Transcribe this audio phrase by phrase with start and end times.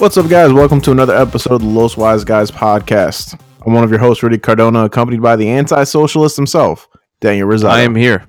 [0.00, 0.50] What's up, guys?
[0.50, 3.38] Welcome to another episode of the Los Wise Guys podcast.
[3.66, 6.88] I'm one of your hosts, Rudy Cardona, accompanied by the anti-socialist himself,
[7.20, 7.68] Daniel Rizzo.
[7.68, 8.26] I am here.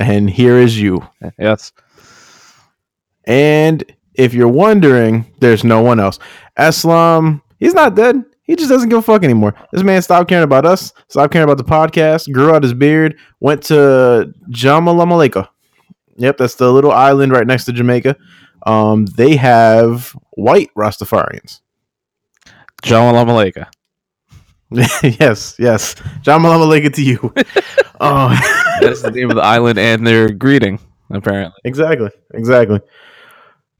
[0.00, 1.06] and here is you.
[1.38, 1.72] Yes.
[3.24, 3.84] And
[4.14, 6.18] if you're wondering, there's no one else.
[6.58, 8.24] Eslam, he's not dead.
[8.44, 9.54] He just doesn't give a fuck anymore.
[9.72, 13.18] This man stopped caring about us, stopped caring about the podcast, grew out his beard,
[13.40, 15.46] went to Jamalamaleka.
[16.16, 18.16] Yep, that's the little island right next to Jamaica.
[18.66, 21.60] Um, they have white Rastafarians.
[22.82, 23.68] John Lamaleka.
[24.70, 25.94] yes, yes.
[26.22, 27.32] Jamalamaleka to you.
[28.00, 28.38] uh,
[28.80, 31.58] That's the name of the island and their greeting, apparently.
[31.64, 32.10] Exactly.
[32.34, 32.80] Exactly.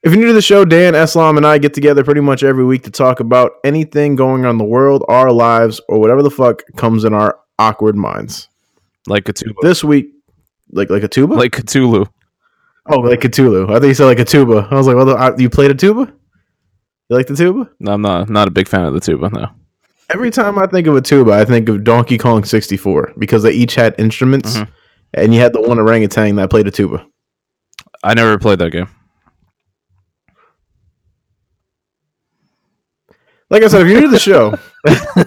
[0.03, 2.65] If you're new to the show, Dan, Eslam, and I get together pretty much every
[2.65, 6.31] week to talk about anything going on in the world, our lives, or whatever the
[6.31, 8.49] fuck comes in our awkward minds.
[9.09, 9.55] Like Cthulhu.
[9.63, 10.13] This week,
[10.71, 11.35] like like a tuba?
[11.35, 12.09] Like Cthulhu.
[12.89, 13.71] Oh, like Cthulhu.
[13.71, 14.69] I thought you said like a tuba.
[14.71, 16.13] I was like, well, the- uh, you played a tuba?
[17.09, 17.71] You like the tuba?
[17.81, 19.49] No, I'm not not a big fan of the tuba, no.
[20.11, 23.51] Every time I think of a tuba, I think of Donkey Kong 64 because they
[23.53, 24.69] each had instruments, Mhm.
[25.15, 27.05] and you had the one orangutan that played a tuba.
[28.05, 28.89] I never played that game.
[33.51, 34.55] Like I said, if you're new to the show,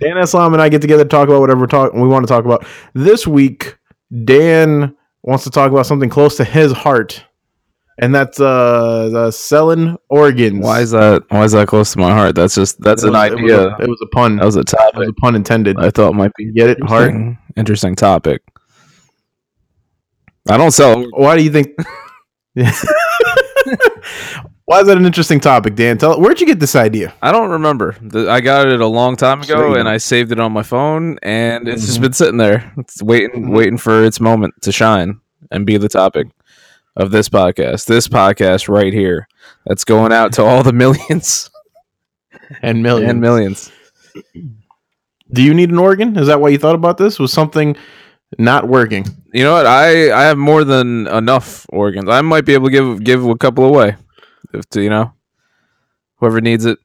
[0.00, 2.32] Dan Islam and I get together to talk about whatever we're talk- we want to
[2.32, 2.64] talk about.
[2.94, 3.76] This week,
[4.24, 7.24] Dan wants to talk about something close to his heart,
[7.98, 10.64] and that's uh, selling organs.
[10.64, 12.34] Why is that why is that close to my heart?
[12.34, 13.68] That's just that's It an was- it was idea.
[13.68, 14.36] a- It was a pun.
[14.36, 15.76] that was a It was topic a pun intended.
[15.78, 16.82] I thought might be Get it?
[16.82, 17.14] Heart.
[17.56, 18.42] interesting topic.
[20.48, 21.68] I don't sell Why do you think?
[24.70, 25.98] Why is that an interesting topic, Dan?
[25.98, 27.12] Tell where'd you get this idea?
[27.22, 27.96] I don't remember.
[28.00, 29.86] The- I got it a long time ago, you and don't.
[29.88, 32.02] I saved it on my phone, and it's just Mhm.
[32.02, 33.52] been sitting there, it's waiting, Mhm.
[33.52, 35.18] waiting for its moment to shine
[35.50, 36.28] and be the topic
[36.96, 37.86] of this podcast.
[37.86, 39.26] This podcast right here,
[39.66, 41.50] that's going out to all the millions
[42.62, 43.10] And millions.
[43.10, 43.72] and millions.
[45.32, 46.16] Do you need an organ?
[46.16, 47.18] Is that why you thought about this?
[47.18, 47.74] Was something
[48.38, 49.04] not working?
[49.32, 49.66] You know what?
[49.66, 52.08] I I have more than enough organs.
[52.08, 53.96] I might be able to give give a couple away,
[54.52, 55.12] if to, you know,
[56.16, 56.78] whoever needs it.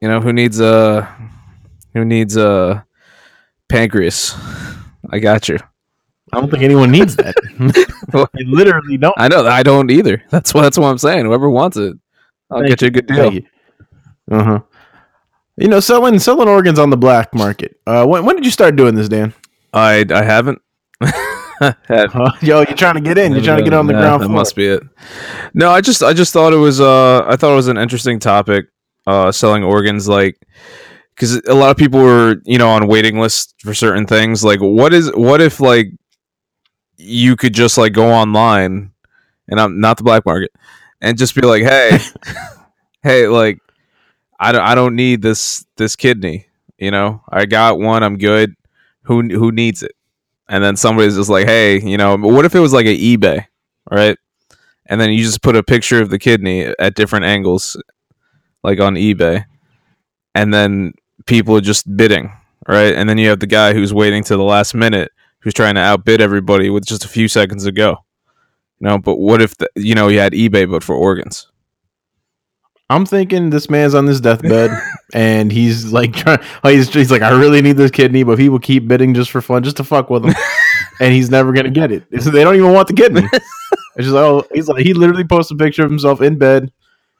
[0.00, 1.08] You know, who needs a
[1.92, 2.84] who needs a
[3.68, 4.34] pancreas?
[5.10, 5.58] I got you.
[6.32, 7.34] I don't think anyone needs that.
[8.34, 9.14] you literally don't.
[9.16, 10.22] I know I don't either.
[10.30, 11.24] That's what that's what I'm saying.
[11.26, 11.96] Whoever wants it,
[12.50, 13.32] I'll Thank get you a good deal.
[13.32, 13.42] You.
[14.30, 14.60] Uh huh.
[15.56, 17.80] You know, selling selling organs on the black market.
[17.86, 19.34] Uh, when when did you start doing this, Dan?
[19.72, 20.60] I I haven't.
[22.42, 23.32] Yo, you're trying to get in.
[23.32, 24.36] You're trying to get on the Yeah, ground That floor.
[24.36, 24.82] must be it.
[25.54, 28.18] No, I just I just thought it was uh I thought it was an interesting
[28.18, 28.66] topic.
[29.06, 30.38] Uh, selling organs like
[31.14, 34.44] because a lot of people were you know on waiting lists for certain things.
[34.44, 35.88] Like what is what if like
[36.96, 38.92] you could just like go online
[39.48, 40.50] and I'm not the black market
[41.00, 41.98] and just be like hey
[43.02, 43.58] hey like
[44.38, 46.46] I don't I don't need this this kidney
[46.78, 48.54] you know I got one I'm good
[49.04, 49.92] who who needs it
[50.48, 53.46] and then somebody's just like, hey, you know, what if it was like an eBay,
[53.90, 54.16] right?
[54.86, 57.80] And then you just put a picture of the kidney at different angles,
[58.62, 59.44] like on eBay,
[60.34, 60.94] and then
[61.26, 62.32] people are just bidding,
[62.66, 62.94] right?
[62.94, 65.80] And then you have the guy who's waiting to the last minute, who's trying to
[65.82, 68.04] outbid everybody with just a few seconds to go.
[68.80, 71.50] You know, but what if the, you know you had eBay but for organs?
[72.90, 74.70] I'm thinking this man's on this deathbed,
[75.14, 76.38] and he's like trying.
[76.64, 79.42] Oh, he's he's like, I really need this kidney, but people keep bidding just for
[79.42, 80.34] fun, just to fuck with him,
[81.00, 82.04] and he's never gonna get it.
[82.20, 83.28] So they don't even want the kidney.
[83.96, 86.70] It's just like, oh, he's like, he literally posts a picture of himself in bed.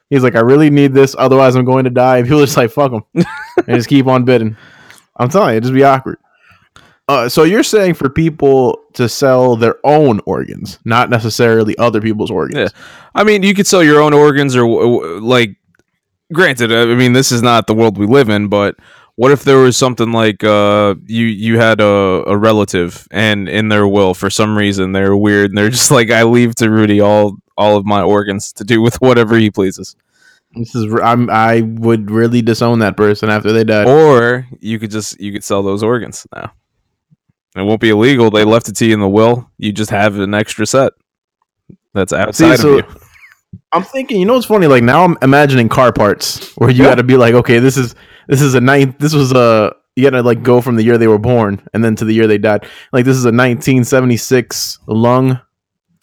[0.09, 2.19] He's like, I really need this, otherwise I'm going to die.
[2.19, 4.55] And people just like, fuck him, and just keep on bidding.
[5.17, 6.19] I'm telling you, it just be awkward.
[7.09, 12.31] Uh, so you're saying for people to sell their own organs, not necessarily other people's
[12.31, 12.71] organs.
[12.71, 12.81] Yeah.
[13.13, 14.65] I mean, you could sell your own organs, or
[15.19, 15.57] like,
[16.33, 18.75] granted, I mean, this is not the world we live in, but
[19.15, 23.67] what if there was something like uh, you you had a, a relative, and in
[23.67, 27.01] their will, for some reason, they're weird, and they're just like, I leave to Rudy
[27.01, 29.95] all all of my organs to do with whatever he pleases.
[30.55, 33.87] This is I'm I would really disown that person after they died.
[33.87, 36.53] Or you could just you could sell those organs now.
[37.55, 38.31] It won't be illegal.
[38.31, 39.49] They left it to you in the will.
[39.57, 40.93] You just have an extra set
[41.93, 43.01] that's outside so- of you.
[43.71, 44.67] I'm thinking, you know what's funny?
[44.67, 46.89] Like now I'm imagining car parts where you Yeah.
[46.91, 47.95] got to be like, okay, this is
[48.27, 48.97] this is a ninth.
[48.99, 51.83] This was a you got to like go from the year they were born and
[51.83, 52.65] then to the year they died.
[52.93, 55.39] Like this is a 1976 lung.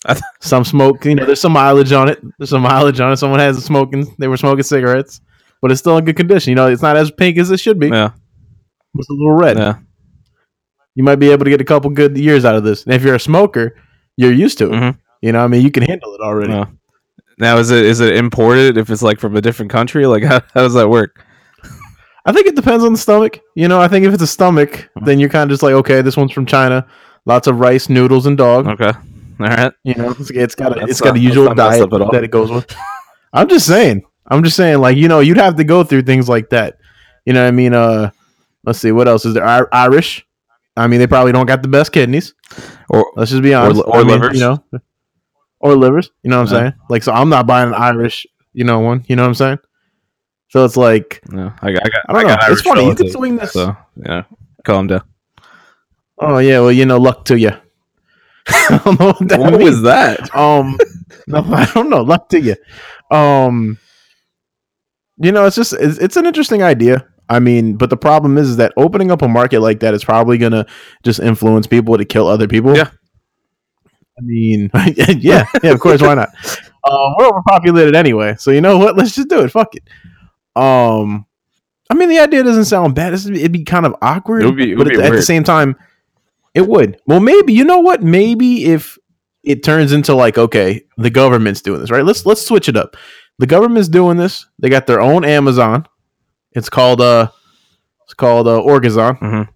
[0.40, 1.04] Some smoke.
[1.04, 2.20] You know, there's some mileage on it.
[2.38, 3.16] There's some mileage on it.
[3.16, 4.06] Someone has a smoking.
[4.19, 5.20] They were smoking cigarettes,
[5.60, 6.50] but it's still in good condition.
[6.50, 7.88] You know, it's not as pink as it should be.
[7.88, 8.10] Yeah,
[8.96, 9.56] It's a little red.
[9.58, 9.78] yeah.
[10.94, 12.84] You might be able to get a couple good years out of this.
[12.84, 13.76] And if you're a smoker,
[14.16, 14.72] you're used to it.
[14.72, 14.99] Mhm.
[15.22, 16.52] You know, I mean, you can handle it already.
[16.52, 16.66] Yeah.
[17.38, 20.06] Now is it is it imported if it's like from a different country?
[20.06, 21.24] Like how, how does that work?
[22.24, 23.38] I think it depends on the stomach.
[23.54, 26.02] You know, I think if it's a stomach, then you're kind of just like, okay,
[26.02, 26.84] this one's from China.
[27.24, 28.66] Lots of rice, noodles, and dog.
[28.66, 28.86] Okay,
[29.40, 29.72] all right.
[29.84, 31.78] You know, it's, it's got a, That's it's got not- a usual that's not messed
[31.80, 32.12] diet up at all.
[32.12, 32.74] that it goes with.
[33.32, 34.02] I'm just saying.
[34.28, 34.78] I'm just saying.
[34.78, 36.78] Like you know, you'd have to go through things like that.
[37.26, 38.10] You know, what I mean, uh,
[38.64, 39.44] let's see, what else is there?
[39.44, 40.24] Ir- Irish.
[40.76, 42.34] I mean, they probably don't got the best kidneys.
[42.88, 43.82] Or Let's just be honest.
[43.86, 44.34] or I mean, livers.
[44.34, 44.64] you know,
[45.60, 46.10] or livers.
[46.22, 46.60] You know what I'm Yeah.
[46.70, 46.72] saying?
[46.88, 49.04] Like, so I'm not buying an Irish, you know, one.
[49.08, 49.58] You know what I'm saying?
[50.48, 52.28] So it's like, no, I got I got I don't know.
[52.28, 52.88] got It's Irish funny.
[52.88, 53.52] You can swing this.
[53.52, 54.24] So yeah,
[54.64, 55.02] calm down.
[56.18, 57.50] Oh yeah, well, you know, luck to you.
[58.48, 60.34] I don't know what that What was that?
[60.36, 60.78] Um,
[61.26, 62.02] no, I don't know.
[62.02, 62.56] Luck to you.
[63.10, 63.78] Um,
[65.18, 67.06] you know, it's just it's, it's an interesting idea.
[67.28, 70.04] I mean, but the problem is, is that opening up a market like that is
[70.04, 70.66] probably gonna
[71.02, 72.76] just influence people to kill other people.
[72.76, 72.90] Yeah.
[74.18, 74.70] I mean,
[75.18, 76.28] yeah, yeah, of course, why not?
[76.88, 78.96] Um, we're overpopulated anyway, so you know what?
[78.96, 79.50] Let's just do it.
[79.50, 79.82] Fuck it.
[80.54, 81.26] Um,
[81.90, 83.12] I mean, the idea doesn't sound bad.
[83.12, 85.10] It's- It'd be kind of awkward, It would be- it would but be at, at
[85.16, 85.74] the same time,
[86.54, 87.00] it would.
[87.04, 88.04] Well, maybe you know what?
[88.04, 88.98] Maybe if
[89.42, 92.04] it turns into like, okay, the government's doing this, right?
[92.04, 92.96] Let's let's switch it up.
[93.40, 94.46] The government's doing this.
[94.60, 95.86] They got their own Amazon.
[96.52, 97.30] It's called uh,
[98.04, 99.48] it's called uh, Orgazon, Mhm.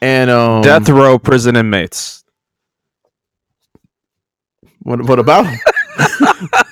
[0.00, 2.19] and um, Death row prison inmates.
[4.82, 5.46] What what about?
[5.46, 5.58] 'em?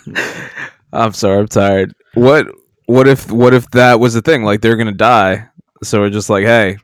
[0.92, 1.94] I'm sorry, I'm tired.
[2.14, 2.46] What
[2.86, 4.44] what if what if that was the thing?
[4.44, 5.46] Like they're gonna die,
[5.82, 6.78] so we're just like, hey,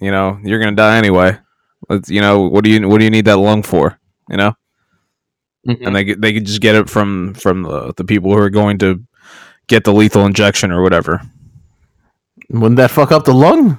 [0.00, 1.36] you know, you're gonna die anyway.
[1.88, 3.98] Let's, you know, what do you what do you need that lung for?
[4.30, 4.54] You know,
[5.68, 5.86] mm-hmm.
[5.86, 8.50] and they could- they could just get it from from the, the people who are
[8.50, 9.02] going to
[9.66, 11.20] get the lethal injection or whatever.
[12.50, 13.78] Wouldn't that fuck up the lung?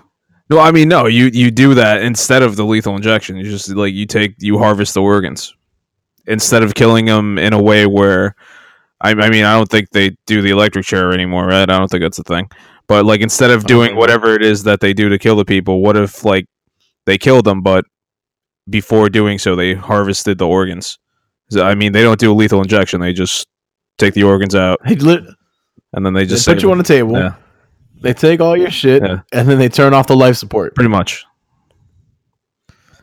[0.50, 1.08] No, I mean no.
[1.08, 3.38] You you do that instead of the lethal injection.
[3.38, 5.56] You just like you take you harvest the organs
[6.28, 8.36] instead of killing them in a way where.
[9.06, 11.70] I, I mean, I don't think they do the electric chair anymore, right?
[11.70, 12.48] I don't think that's a thing.
[12.88, 15.82] But like, instead of doing whatever it is that they do to kill the people,
[15.82, 16.46] what if like
[17.06, 17.84] they killed them, but
[18.70, 20.98] before doing so, they harvested the organs?
[21.60, 23.46] I mean, they don't do a lethal injection; they just
[23.98, 25.26] take the organs out They, lit,
[25.92, 26.84] and then they they just put save you on them.
[26.84, 27.14] the table.
[27.18, 27.34] Yeah.
[28.02, 29.20] They take all your shit, Yeah.
[29.34, 30.76] and then they turn off the life support.
[30.76, 31.26] pretty much.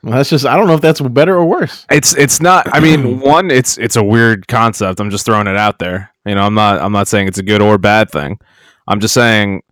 [0.03, 1.87] Well, that's just I don't know if that's better or worse.
[1.91, 2.67] It's it's not.
[2.75, 5.01] I mean, one, it's it's a weird concept.
[5.01, 6.11] I'm just throwing it out there.
[6.25, 8.39] You know, I'm not I'm not saying it's a good or bad thing.
[8.87, 9.63] I'm just saying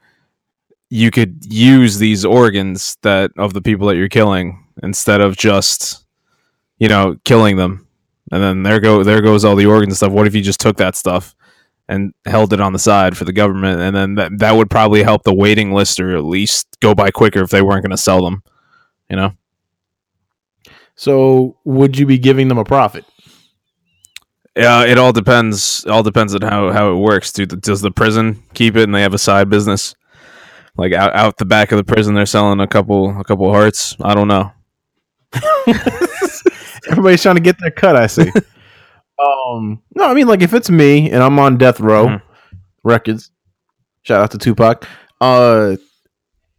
[0.91, 6.05] you could use these organs that of the people that you're killing instead of just
[6.79, 7.87] you know killing them.
[8.31, 10.13] And then there go there goes all the organs and stuff.
[10.13, 11.35] What if you just took that stuff
[11.89, 15.03] and held it on the side for the government, and then that that would probably
[15.03, 17.97] help the waiting list or at least go by quicker if they weren't going to
[17.97, 18.43] sell them.
[19.09, 19.33] You know.
[20.99, 23.05] So would you be giving them a profit?
[24.57, 25.85] Yeah, it all depends.
[25.87, 27.31] All depends on how, how it works.
[27.31, 29.95] Do the, does the prison keep it, and they have a side business,
[30.77, 33.95] like out, out the back of the prison, they're selling a couple a couple hearts.
[34.01, 34.51] I don't know.
[36.91, 37.95] Everybody's trying to get their cut.
[37.95, 38.29] I see.
[39.19, 42.23] um, no, I mean like if it's me and I'm on death row Mhm.
[42.83, 43.31] records,
[44.03, 44.85] shout out to Tupac.
[45.21, 45.77] Uh,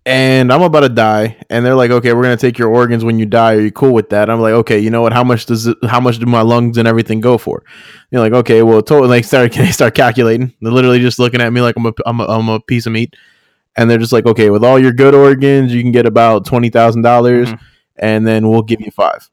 [0.09, 3.19] and I'm about to die, and they're like, okay, we're gonna take your organs when
[3.19, 3.53] you die.
[3.53, 4.29] Are you cool with that?
[4.29, 5.13] I'm like, okay, you know what?
[5.13, 7.63] How much does it, how much do my lungs and everything go for?
[8.11, 9.07] You're like, okay, well, totally.
[9.09, 10.53] Like, start they start calculating.
[10.61, 12.91] They're literally just looking at me like I'm a I'm a, I'm a piece of
[12.93, 13.15] meat,
[13.77, 16.69] and they're just like, okay, with all your good organs, you can get about twenty
[16.69, 17.59] thousand dollars, Mhm.
[17.97, 19.29] and then we'll give you five,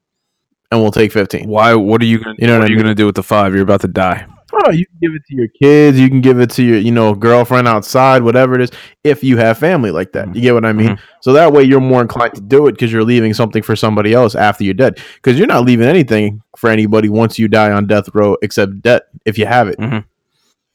[0.71, 1.49] and we'll take fifteen.
[1.49, 1.75] Why?
[1.75, 2.37] What are you gonna?
[2.39, 2.85] You know what, what are you mean?
[2.85, 3.55] gonna do with the five?
[3.55, 4.27] You're about to die.
[4.53, 5.99] Oh, you can give it to your kids.
[5.99, 8.71] You can give it to your, you know, girlfriend outside, whatever it is,
[9.03, 10.35] if you have family like that.
[10.37, 10.91] You get what I mean?
[10.91, 10.99] Mhm.
[11.21, 14.13] So that way you're more inclined to do it because you're leaving something for somebody
[14.15, 14.99] else after you're dead.
[15.17, 19.03] Because you're not leaving anything for anybody once you die on death row except debt
[19.25, 19.79] if you have it.
[19.79, 20.05] Mhm.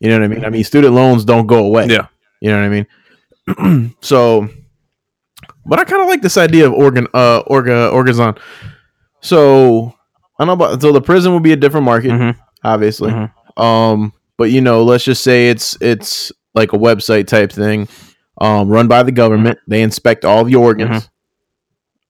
[0.01, 0.45] You know what I mean?
[0.45, 1.87] I mean, student loans don't go away.
[1.87, 2.07] Yeah.
[2.41, 2.65] You know what
[3.57, 3.93] I mean?
[4.01, 4.49] so,
[5.65, 8.37] but I kind of like this idea of organ, uh, orga, orgazon.
[9.21, 9.93] So,
[10.39, 12.35] I don't know about, so the prison would be a different market, Mhm.
[12.63, 13.11] obviously.
[13.57, 17.87] Um, but you know, let's just say it's it's like a website type thing,
[18.39, 19.59] um, run by the government.
[19.67, 21.03] They inspect all the organs.
[21.03, 21.09] Mhm.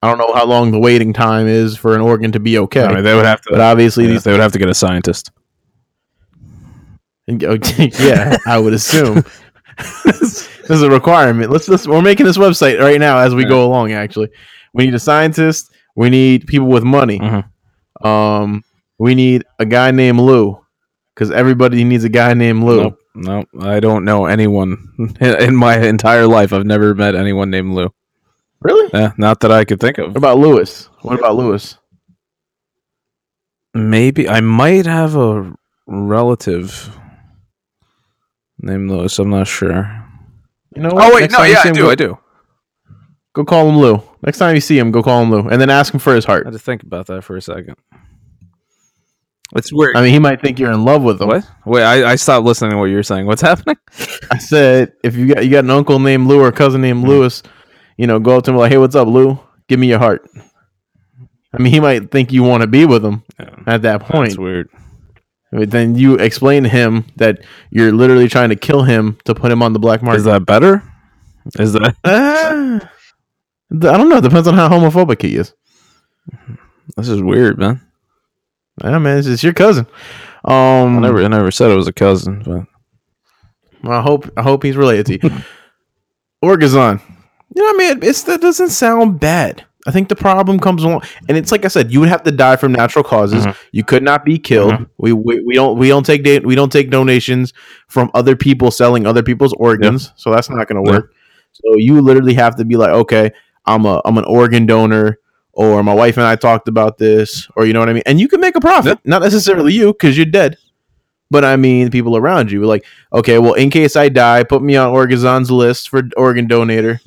[0.04, 2.84] I don't know how long the waiting time is for an organ to be okay,
[2.84, 3.50] I mean, they would have to.
[3.52, 5.32] but obviously yeah, these they would have to get a scientist.
[7.28, 7.42] And,
[8.00, 9.24] yeah, I would assume.
[10.04, 11.52] this is a requirement.
[11.52, 13.92] Let's, let's we're making this website right now as we go along.
[13.92, 14.30] Actually,
[14.74, 15.72] we need a scientist.
[15.96, 17.20] We need people with money.
[17.20, 18.06] Mhm.
[18.06, 18.64] Um,
[18.98, 20.60] we need a guy named Lou
[21.22, 22.82] because everybody needs a guy named Lou.
[22.82, 23.48] Nope, nope.
[23.60, 26.52] I don't know anyone in my entire life.
[26.52, 27.94] I've never met anyone named Lou.
[28.60, 28.90] Really?
[28.92, 30.08] Yeah, not that I could think of.
[30.08, 30.90] What about Lewis?
[31.02, 31.78] What about Lewis?
[33.76, 35.54] Maybe I might have a
[35.86, 36.90] relative
[38.58, 39.20] named Lewis.
[39.20, 39.96] I'm not sure.
[40.76, 41.04] You know what?
[41.04, 41.82] Oh wait, Next no, yeah, I do.
[41.84, 42.18] Go, I do.
[43.34, 44.02] go call him Lou.
[44.24, 46.26] Next time you see him, go call him Lou, and then ask him for his
[46.26, 46.46] I heart.
[46.46, 47.76] had to think about that for a second.
[49.56, 49.98] It's weird.
[49.98, 51.28] I mean, he might think you're in love with him.
[51.28, 51.46] what?
[51.66, 53.26] Wait, I, I stopped listening to what you were saying.
[53.26, 53.78] What's happening?
[54.32, 57.06] I said, if you got you got an uncle named Lou or a cousin named
[57.06, 57.44] Lewis,
[57.98, 59.40] you know, go up to him like, "Hey, what's up, Lou?
[59.68, 60.28] Give me your heart."
[61.54, 64.30] I mean, he might think you want to be with him Yeah, at that point.
[64.30, 64.70] That's weird.
[65.52, 67.40] But then you explain to him that
[67.72, 70.20] you're literally trying to kill him to put him on the black market.
[70.20, 70.82] Is that better?
[71.60, 71.96] Is that?
[72.06, 72.90] Ah,
[73.74, 74.18] I don't know.
[74.18, 75.54] It depends on how homophobic he is.
[76.98, 77.82] This is weird, man.
[78.84, 79.86] Yeah, man, it's, it's your cousin.
[80.44, 82.42] I Um, never, I never said it was a cousin,
[83.84, 85.36] but I hope I hope he's related to you.
[86.44, 87.02] Orgazon.
[87.56, 88.04] You know what I mean?
[88.04, 89.66] It's that doesn't sound bad.
[89.88, 92.32] I think the problem comes along, and it's like I said, you would have to
[92.32, 93.46] die from natural causes.
[93.46, 93.56] Mhm.
[93.72, 94.74] You could not be killed.
[94.74, 94.88] Mhm.
[95.00, 97.52] We, we we don't we don't take da- we don't take donations
[97.88, 101.14] from other people selling other people's organs, so that's not going to work.
[101.54, 103.32] So you literally have to be like, okay,
[103.66, 105.18] I'm a I'm an organ donor,
[105.54, 108.04] or my wife and I talked about this, or you know what I mean.
[108.06, 110.58] And you can make a profit, not necessarily you because you're dead,
[111.30, 112.64] but I mean people around you.
[112.64, 117.00] Like, okay, well, in case I die, put me on Orgazon's list for organ donator,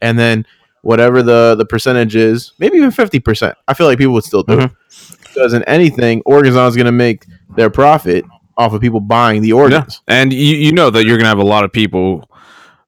[0.00, 0.46] and then
[0.82, 3.56] whatever the the percentage is, maybe even fifty percent.
[3.68, 5.14] I feel like people would still do it mm-hmm.
[5.22, 8.24] because in anything, Orgazon's going to make their profit
[8.56, 10.02] off of people buying the organs.
[10.06, 12.30] and you, you know that you're gonna have a lot of people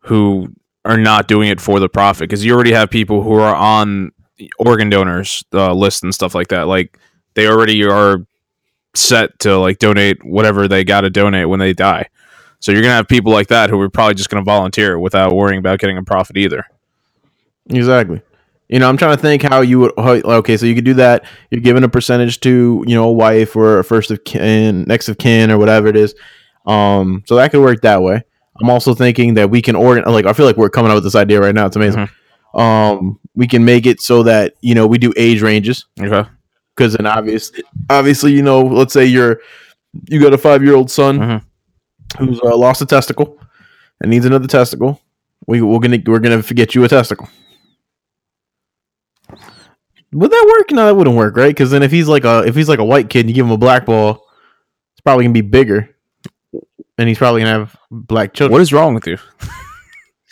[0.01, 0.53] who
[0.85, 4.13] are not doing it for the profit because you already have people who are on
[4.59, 6.63] organ donors uh, list and stuff like that.
[6.63, 6.99] Like
[7.35, 8.25] they already are
[8.95, 12.09] set to like donate whatever they got to donate when they die.
[12.61, 15.59] So you're gonna have people like that who are probably just gonna volunteer without worrying
[15.59, 16.65] about getting a profit either.
[17.71, 18.23] Exactly.
[18.69, 19.93] You know, I'm trying to think how you would.
[19.99, 21.27] How, okay, so you could do that.
[21.51, 25.09] You're giving a percentage to you know a wife or a first of kin, next
[25.09, 26.15] of kin, or whatever it is.
[26.65, 28.23] Um, so that could work that way.
[28.61, 30.05] I'm also thinking that we can organ.
[30.11, 31.67] Like, I feel like we're coming up with this idea right now.
[31.67, 32.09] It's amazing.
[32.55, 36.29] Um, we can make it so that you know we do age ranges Okay.
[36.77, 37.51] because then obvious,
[37.89, 39.41] obviously, you know, let's say you're
[40.09, 41.43] you got a five year old son Mhm.
[42.19, 43.39] who's uh, lost a testicle
[44.01, 45.01] and needs another testicle.
[45.47, 47.29] We we're gonna we're gonna get you a testicle.
[50.13, 50.71] Would that work?
[50.73, 51.49] No, that wouldn't work, right?
[51.49, 53.47] Because then if he's like a if he's like a white kid and you give
[53.47, 54.27] him a black ball,
[54.93, 55.89] it's probably gonna be bigger,
[56.99, 58.53] and he's probably gonna have black children.
[58.53, 59.17] What is wrong with you?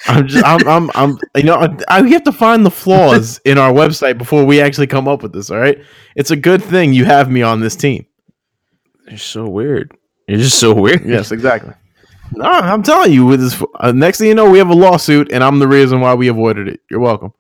[0.09, 3.39] I'm just I'm I'm, I'm you know I, I we have to find the flaws
[3.45, 5.51] in our website before we actually come up with this.
[5.51, 5.79] All right,
[6.17, 8.07] it's a good thing you have me on this team.
[9.09, 9.97] You're so weird.
[10.27, 11.05] You're just so weird.
[11.05, 11.75] Yes, exactly.
[12.33, 15.33] No, I'm telling you, with this, uh, next thing you know, we have a lawsuit,
[15.33, 16.81] and I'm the reason why we avoided it.
[16.89, 17.33] You're welcome.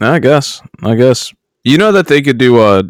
[0.00, 0.60] I guess.
[0.82, 1.32] I guess.
[1.62, 2.82] You know that they could do uh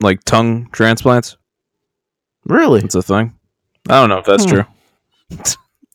[0.00, 1.36] like tongue transplants?
[2.46, 2.80] Really?
[2.80, 3.34] It's a thing.
[3.88, 4.50] I don't know if that's Hmm.
[4.50, 4.64] true.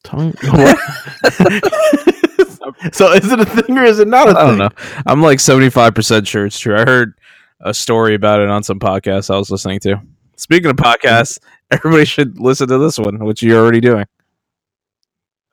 [0.03, 0.33] Tongue?
[2.93, 4.41] So is it a thing or is it not a I thing?
[4.41, 4.69] I don't know.
[5.05, 6.75] I'm like 75% sure it's true.
[6.75, 7.13] I heard
[7.61, 10.01] a story about it on some podcast I was listening to.
[10.37, 11.39] Speaking of podcasts,
[11.71, 14.05] everybody should listen to this one, which you're already doing.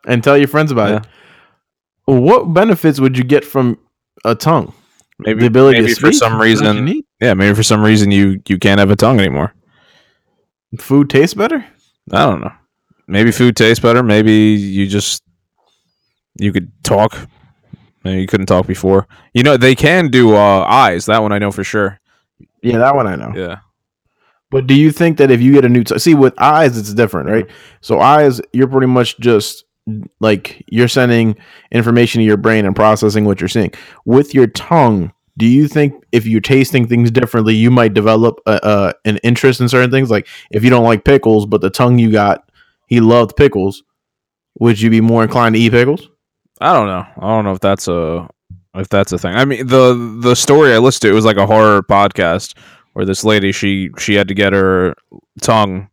[0.07, 0.97] And tell your friends about Yeah.
[0.99, 1.07] it.
[2.21, 3.79] What benefits would you get from
[4.25, 4.73] a tongue?
[5.19, 6.19] Maybe, the ability maybe to for speak?
[6.21, 8.91] some Is that what you reason, yeah, maybe for some reason you you can't have
[8.91, 9.55] a tongue anymore.
[10.79, 11.65] food tastes better.
[12.13, 12.53] I don't know.
[13.09, 14.03] Maybe food tastes better.
[14.03, 15.23] Maybe you just
[16.39, 17.17] you could talk.
[18.05, 19.09] You couldn't talk before.
[19.35, 21.07] You know they can do uh, eyes.
[21.07, 21.99] That one I know for sure.
[22.63, 23.33] Yeah, that one I know.
[23.35, 23.59] Yeah.
[24.51, 26.95] But do you think that if you get a new t- see with eyes, it's
[26.95, 27.47] different, right?
[27.81, 29.65] So eyes, you're pretty much just
[30.21, 31.37] like you're sending
[31.73, 33.73] information to your brain and processing what you're seeing.
[34.05, 38.59] With your tongue, do you think if you're tasting things differently, you might develop a,
[38.63, 40.11] a, an interest in certain things?
[40.11, 42.51] Like if you don't like pickles, but the tongue you got,
[42.87, 43.83] he loved pickles.
[44.59, 46.09] Would you be more inclined to eat pickles?
[46.61, 47.07] I don't know.
[47.19, 48.29] I don't know if that's a
[48.75, 49.35] if that's a thing.
[49.35, 52.57] I mean, the the story I listened to it was like a horror podcast
[52.93, 54.95] where this lady she she had to get her
[55.43, 55.89] tongue.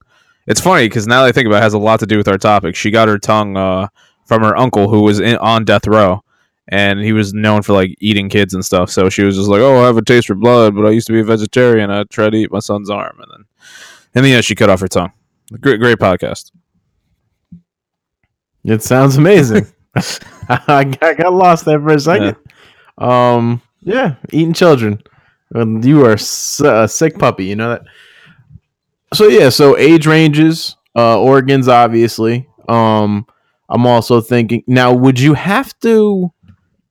[0.48, 2.18] It's funny because now that I think about it, it has a lot to do
[2.18, 2.76] with our topic.
[2.76, 3.88] She got her tongue uh,
[4.26, 6.22] from her uncle who was in, on death row,
[6.68, 8.90] and he was known for like eating kids and stuff.
[8.90, 11.08] So she was just like, "Oh, I have a taste for blood, but I used
[11.08, 11.92] to be a vegetarian.
[11.92, 13.46] I tried to eat my son's arm, and then
[14.16, 15.12] in the end, she cut off her tongue."
[15.60, 16.52] Great, great podcast.
[18.64, 19.68] It sounds amazing.
[20.68, 22.36] I, got, I got lost there for a second.
[22.98, 25.02] Um, yeah, eating children.
[25.56, 27.46] Um, You are a sick puppy.
[27.46, 27.84] You know that.
[29.14, 32.48] So yeah, so age ranges, uh, organs, obviously.
[32.68, 33.26] Um,
[33.70, 34.94] I'm also thinking now.
[34.94, 36.32] Would you have to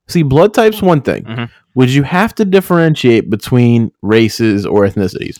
[0.07, 0.81] see blood types?
[0.81, 1.23] One thing.
[1.23, 1.49] Mhm.
[1.75, 5.39] Would you have to differentiate between races or ethnicities?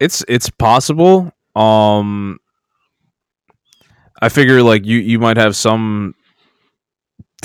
[0.00, 1.32] It's it's possible.
[1.54, 2.38] Um,
[4.20, 6.14] I figure like you you might have some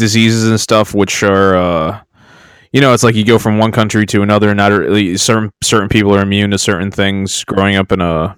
[0.02, 2.02] diseases and stuff which are uh
[2.74, 5.52] you know it's like you go from one country to another and not really certain
[5.64, 8.36] certain people are immune to certain things growing up in a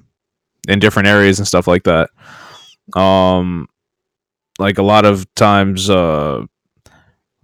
[0.67, 2.09] in different areas and stuff like that.
[2.99, 3.67] Um
[4.59, 6.43] like a lot of times uh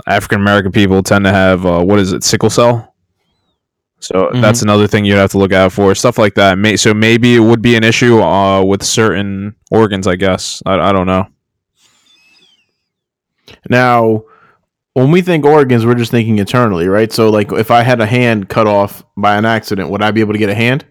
[0.07, 2.95] african american people tend to have uh what is it sickle cell?
[4.01, 4.41] So Mhm.
[4.41, 6.57] that's another thing you'd have to look out for stuff like that.
[6.57, 10.61] May, so maybe it would be an issue uh with certain organs i guess.
[10.65, 11.25] I, I don't know
[13.69, 14.23] Now,
[14.93, 17.11] when we think organs, we're just thinking eternally, right?
[17.11, 20.21] So, like, if I had a hand cut off by an accident, would I be
[20.21, 20.85] able to get a hand?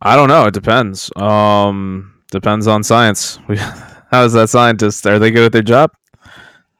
[0.00, 0.46] I don't know.
[0.46, 1.10] It depends.
[1.16, 3.38] Um, depends on science.
[4.10, 5.06] How's that scientist?
[5.06, 5.92] Are they good at their job?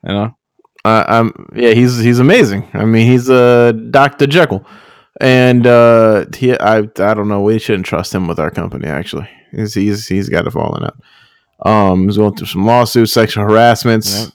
[0.05, 0.37] You know.
[0.85, 2.69] Uh, um, yeah, he's he's amazing.
[2.75, 4.67] I mean, he's a uh, Doctor Jekyll,
[5.21, 7.41] and uh, he I I don't know.
[7.41, 8.89] We shouldn't trust him with our company.
[8.89, 10.99] Actually, he's he's he's got it falling out.
[11.65, 14.33] Um, he's going through some lawsuits, sexual harassments,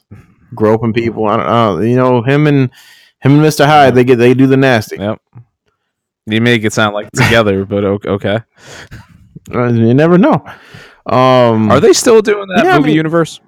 [0.54, 1.26] groping people.
[1.26, 1.80] I don't know.
[1.86, 2.70] You know him and
[3.20, 3.94] him and Mister Hyde.
[3.94, 4.96] They get they do the nasty.
[4.96, 5.20] Yep.
[6.26, 8.40] You make it sound like together, but okay.
[9.54, 10.44] Uh, You never know.
[11.06, 13.40] Um, Are they still doing that Yeah, I movie mean- universe?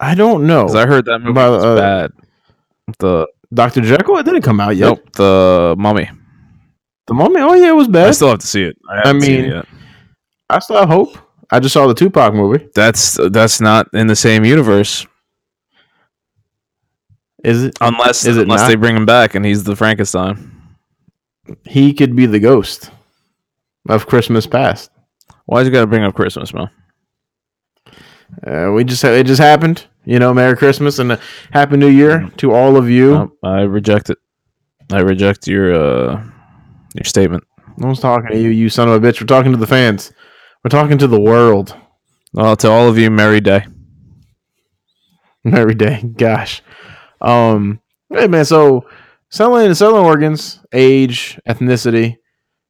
[0.00, 0.66] I don't know.
[0.68, 2.10] I heard that movie About, was uh, bad.
[2.98, 4.16] The Doctor Jekyll.
[4.18, 4.86] It didn't come out yet.
[4.86, 6.10] nope, the Mummy.
[7.06, 7.44] The moment.
[7.44, 8.08] Oh yeah, it was bad.
[8.08, 8.76] I still have to see it.
[8.90, 9.66] I, I it mean- yet.
[10.50, 11.16] I still have hope.
[11.52, 12.68] I just saw the Tupac movie.
[12.74, 15.06] that's that's not in the same universe
[17.44, 17.76] Is it?
[17.80, 18.68] unless Is it unless not?
[18.68, 20.50] they bring him back and he's the Frankenstein.
[21.64, 22.90] He could be the ghost
[23.88, 24.90] of Christmas past.
[25.46, 26.70] Why'd you got to bring up Christmas, man?
[28.46, 29.86] Uh, we just it just happened.
[30.04, 31.20] You know, Merry Christmas and a
[31.52, 33.10] Happy New Year to all of you.
[33.14, 34.18] Nope, I reject it.
[34.90, 36.24] I reject your uh
[36.94, 37.44] your statement.
[37.76, 39.20] No one's talking to you, you son of a bitch.
[39.20, 40.12] We're talking to the fans.
[40.64, 41.76] We're talking to the world.
[42.32, 43.66] Well, to all of you, merry day.
[45.44, 46.02] Merry day.
[46.16, 46.62] Gosh.
[47.22, 47.80] Um
[48.10, 48.86] hey man, so
[49.30, 52.16] selling selling organs, age, ethnicity,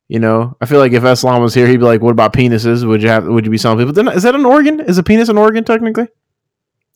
[0.09, 2.87] you know, I feel like if Islam was here, he'd be like, What about penises?
[2.87, 3.93] Would you have would you be selling people?
[3.95, 4.79] Then is that an organ?
[4.81, 6.09] Is a penis an organ technically?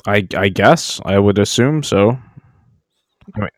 [0.07, 2.19] I I guess I would assume so.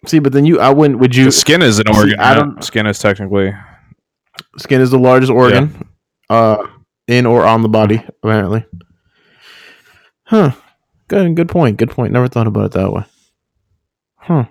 [0.07, 2.19] See, but then you I wouldn't would you The skin is an organ.
[2.19, 2.63] I I don't- don't.
[2.65, 3.53] Skin is technically.
[4.59, 5.89] skin is the largest organ
[6.31, 6.67] uh
[7.09, 8.65] in or on the body, apparently.
[10.25, 10.53] Huh.
[11.09, 11.77] Good good point.
[11.77, 12.13] Good point.
[12.13, 13.05] Never thought about it that way.
[14.29, 14.45] Huh.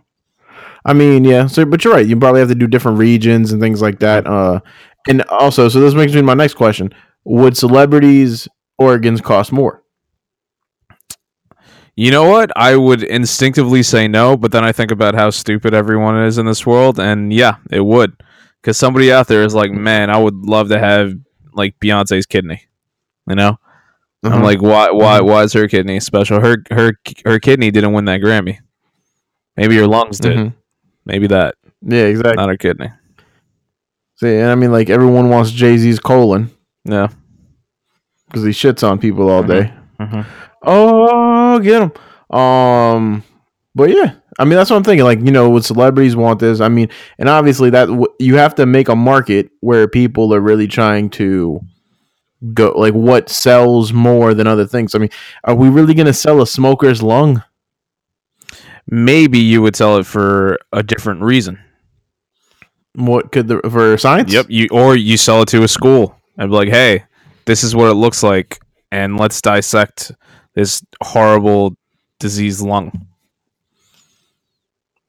[0.86, 2.08] I mean, yeah, so but you're right.
[2.08, 4.28] You probably have to do different regions and things like that.
[4.28, 4.62] Uh
[5.10, 6.94] and also, so this makes me my next question.
[7.26, 8.48] Would celebrities
[8.80, 9.84] organs cost more?
[11.96, 12.52] You know what?
[12.56, 16.46] I would instinctively say no, but then I think about how stupid everyone is in
[16.46, 18.13] this world, and yeah, it would.
[18.62, 21.13] Because somebody out there is like, man, I would love to have
[21.54, 22.62] like Beyonce's kidney.
[23.28, 23.58] You know,
[24.24, 24.36] Uh-huh.
[24.36, 24.92] I'm like, why?
[24.92, 25.22] Why?
[25.22, 26.42] Why is her kidney special?
[26.42, 26.94] Her her
[27.26, 28.60] her kidney didn't win that Grammy.
[29.58, 30.38] Maybe your lungs did.
[30.38, 30.54] Mhm.
[31.06, 32.36] Maybe that, Yeah, exactly.
[32.36, 32.89] not her kidney.
[34.15, 36.50] See, and I mean like everyone wants Jay-Z's colon
[36.86, 37.08] Yeah.
[38.28, 39.72] because he shits on people all day.
[40.00, 40.26] Mhm.
[40.63, 41.91] Oh, get him.
[42.38, 43.24] Um,
[43.76, 45.06] but yeah, I mean that's what I'm thinking.
[45.06, 46.62] Like you know, would celebrities want this?
[46.62, 46.89] I mean,
[47.20, 51.10] and obviously that w- you have to make a market where people are really trying
[51.12, 51.62] to
[52.54, 52.72] go.
[52.76, 54.93] Like what sells more than other things?
[54.96, 55.10] I mean,
[55.46, 57.43] are we really going to sell a smoker's lung?
[58.89, 61.60] Maybe you would sell it for a different reason.
[62.93, 64.34] What could the for science?
[64.34, 64.47] Yep.
[64.50, 67.04] You or you sell it to a school and be like, hey,
[67.45, 68.60] this is what it looks like,
[68.91, 70.12] and let's dissect
[70.56, 71.76] this horrible
[72.19, 73.08] diseased lung.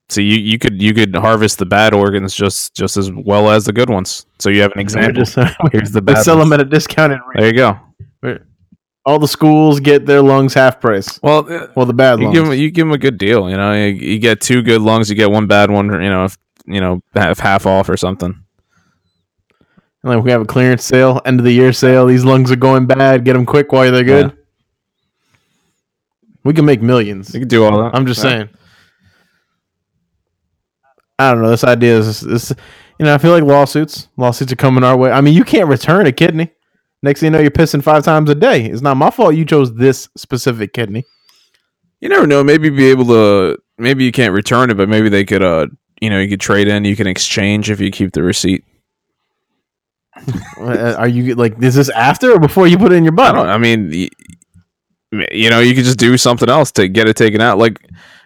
[0.09, 3.65] So you, you could you could harvest the bad organs just just as well as
[3.65, 4.25] the good ones.
[4.39, 5.23] So you have an example.
[5.23, 5.35] just
[5.71, 7.39] Here's the bad sell them at a discounted rate.
[7.39, 7.79] There you go.
[9.09, 11.19] All the schools get their lungs half price.
[11.23, 11.43] Well,
[11.75, 12.37] Well, the bad you lungs.
[12.37, 13.49] give them you give them a good deal.
[13.49, 15.87] You know, you, you get two good lungs, you get one bad one.
[15.87, 18.35] You know, if you know half half off or something.
[20.03, 22.05] And like we have a clearance sale, end of the year sale.
[22.05, 23.25] These lungs are going bad.
[23.25, 24.27] Get them quick while they're good.
[24.27, 24.35] Yeah.
[26.43, 27.33] We can make millions.
[27.33, 27.95] You can do all that.
[27.95, 28.29] I'm just Yeah.
[28.29, 28.49] saying.
[31.17, 31.49] I don't know.
[31.49, 32.53] This idea is this.
[32.99, 34.07] You know, I feel like lawsuits.
[34.17, 35.11] Lawsuits are coming our way.
[35.11, 36.51] I mean, you can't return a kidney.
[37.01, 38.65] Next thing you know, you're pissing five times a day.
[38.65, 41.05] It's not my fault you chose this specific kidney.
[42.01, 42.43] You never know.
[42.43, 43.57] Maybe be able to.
[43.77, 45.41] Maybe you can't return it, but maybe they could.
[45.43, 45.67] Uh,
[46.01, 46.85] you know, you could trade in.
[46.85, 48.63] You can exchange if you keep the receipt.
[50.59, 53.33] Uh, Are you like, is this after or before you put it in your butt?
[53.35, 53.47] don't.
[53.47, 54.09] I mean, y-
[55.31, 57.57] you know, you could just do something else to get it taken out.
[57.57, 57.79] Like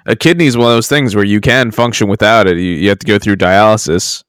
[0.08, 2.58] a kidney is one of those things where you can function without it.
[2.58, 4.24] You, you have to go through dialysis.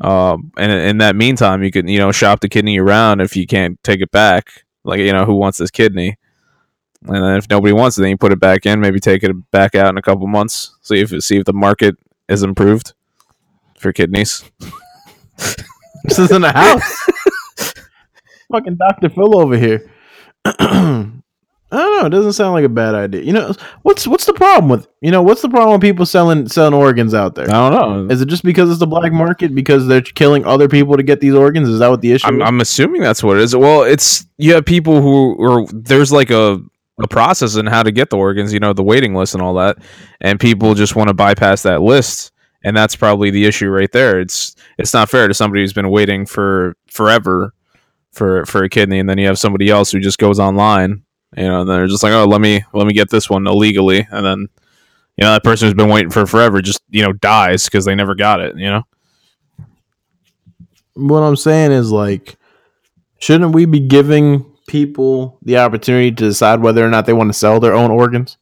[0.00, 3.46] Um, and in that meantime, you can you know shop the kidney around if you
[3.46, 4.64] can't take it back.
[4.84, 6.18] Like you know, who wants this kidney?
[7.06, 8.80] And then if nobody wants it, then you put it back in.
[8.80, 10.76] Maybe take it back out in a couple months.
[10.82, 11.96] See if see if the market
[12.28, 12.94] is improved
[13.78, 14.44] for kidneys.
[16.04, 17.06] This isn't a house.
[18.52, 19.08] Fucking Dr.
[19.08, 19.90] Phil over here.
[21.74, 22.06] I don't know.
[22.06, 23.22] It doesn't sound like a bad idea.
[23.22, 26.48] You know, what's what's the problem with you know what's the problem with people selling
[26.48, 27.50] selling organs out there?
[27.50, 27.72] I don't
[28.08, 28.12] know.
[28.14, 31.20] Is it just because it's the black market because they're killing other people to get
[31.20, 31.68] these organs?
[31.68, 32.46] Is that what the issue I'm, is?
[32.46, 33.56] I'm assuming that's what it is.
[33.56, 36.60] Well, it's you have people who or there's like a
[37.02, 38.52] a process in how to get the organs.
[38.52, 39.78] You know, the waiting list and all that,
[40.20, 42.32] and people just want to bypass that list,
[42.62, 44.20] and that's probably the issue right there.
[44.20, 47.52] It's it's not fair to somebody who's been waiting for forever
[48.12, 51.03] for for a kidney, and then you have somebody else who just goes online.
[51.36, 54.06] You know, and they're just like, oh, let me let me get this one illegally,
[54.10, 54.38] and then
[55.16, 57.94] you know that person who's been waiting for forever just you know dies because they
[57.94, 58.56] never got it.
[58.56, 58.82] You know.
[60.94, 62.36] what I'm saying is like,
[63.18, 67.38] shouldn't we be giving people the opportunity to decide whether or not they want to
[67.38, 68.38] sell their own organs?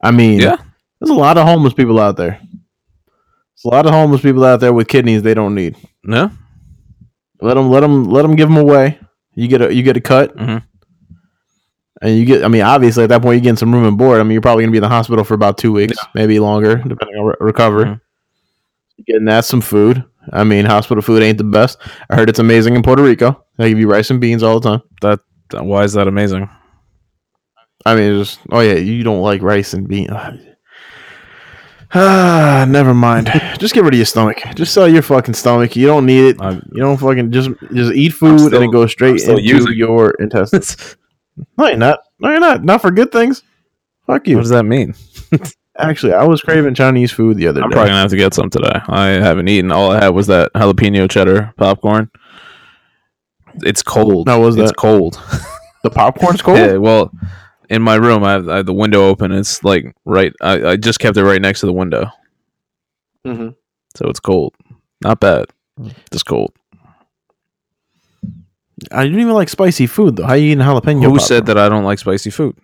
[0.00, 0.56] I mean, Yeah.
[1.00, 2.40] there's a lot of homeless people out there.
[2.40, 5.76] There's a lot of homeless people out there with kidneys they don't need.
[6.02, 6.30] No.
[7.42, 8.98] Let them, let them, let them give them away.
[9.34, 10.62] You get a, you get a cut, Mhm.
[12.02, 12.44] And you get.
[12.44, 14.20] I mean, obviously, at that point, you're getting some room and board.
[14.20, 16.76] I mean, you're probably gonna be in the hospital for about two weeks, maybe longer,
[16.76, 17.84] depending on re- recovery.
[17.86, 18.00] Mhm.
[19.06, 20.04] Getting that some food.
[20.32, 21.78] I mean, hospital food ain't the best.
[22.10, 23.44] I heard it's amazing in Puerto Rico.
[23.58, 24.82] They give you rice and beans all the time.
[25.02, 25.20] That
[25.64, 26.48] why is that amazing?
[27.84, 30.10] I mean, it's just oh yeah, you don't like rice and beans.
[31.94, 33.26] Ah, never mind.
[33.58, 34.38] just get rid of your stomach.
[34.56, 35.76] Just sell your fucking stomach.
[35.76, 36.40] You don't need it.
[36.40, 39.76] I'm- you don't fucking just just eat food still- and it goes straight into using-
[39.76, 40.96] your intestines.
[41.58, 42.00] No, you're not.
[42.20, 42.64] No, you're not.
[42.64, 43.42] Not for good things.
[44.06, 44.36] Fuck you.
[44.36, 44.94] What does that mean?
[45.78, 47.64] Actually, I was craving Chinese food the other day.
[47.64, 47.74] I'm day.
[47.74, 48.80] probably gonna have to get some today.
[48.88, 49.70] I haven't eaten.
[49.70, 52.10] All I had was that jalapeno cheddar popcorn.
[53.62, 54.28] It's cold.
[54.28, 54.76] How was It's that?
[54.76, 55.14] cold.
[55.82, 56.58] the popcorn's cold.
[56.58, 57.10] Yeah, well,
[57.68, 59.32] in my room, I have, I have the window open.
[59.32, 60.32] It's like right.
[60.40, 62.06] I, I just kept it right next to the window,
[63.24, 63.48] hmm
[63.96, 64.54] so it's cold.
[65.02, 65.46] Not bad.
[66.10, 66.52] Just cold.
[68.92, 70.26] I didn't even like spicy food though.
[70.26, 70.96] How you eating jalapeno?
[71.02, 71.20] Who popcorn?
[71.20, 72.56] said that I don't like spicy food?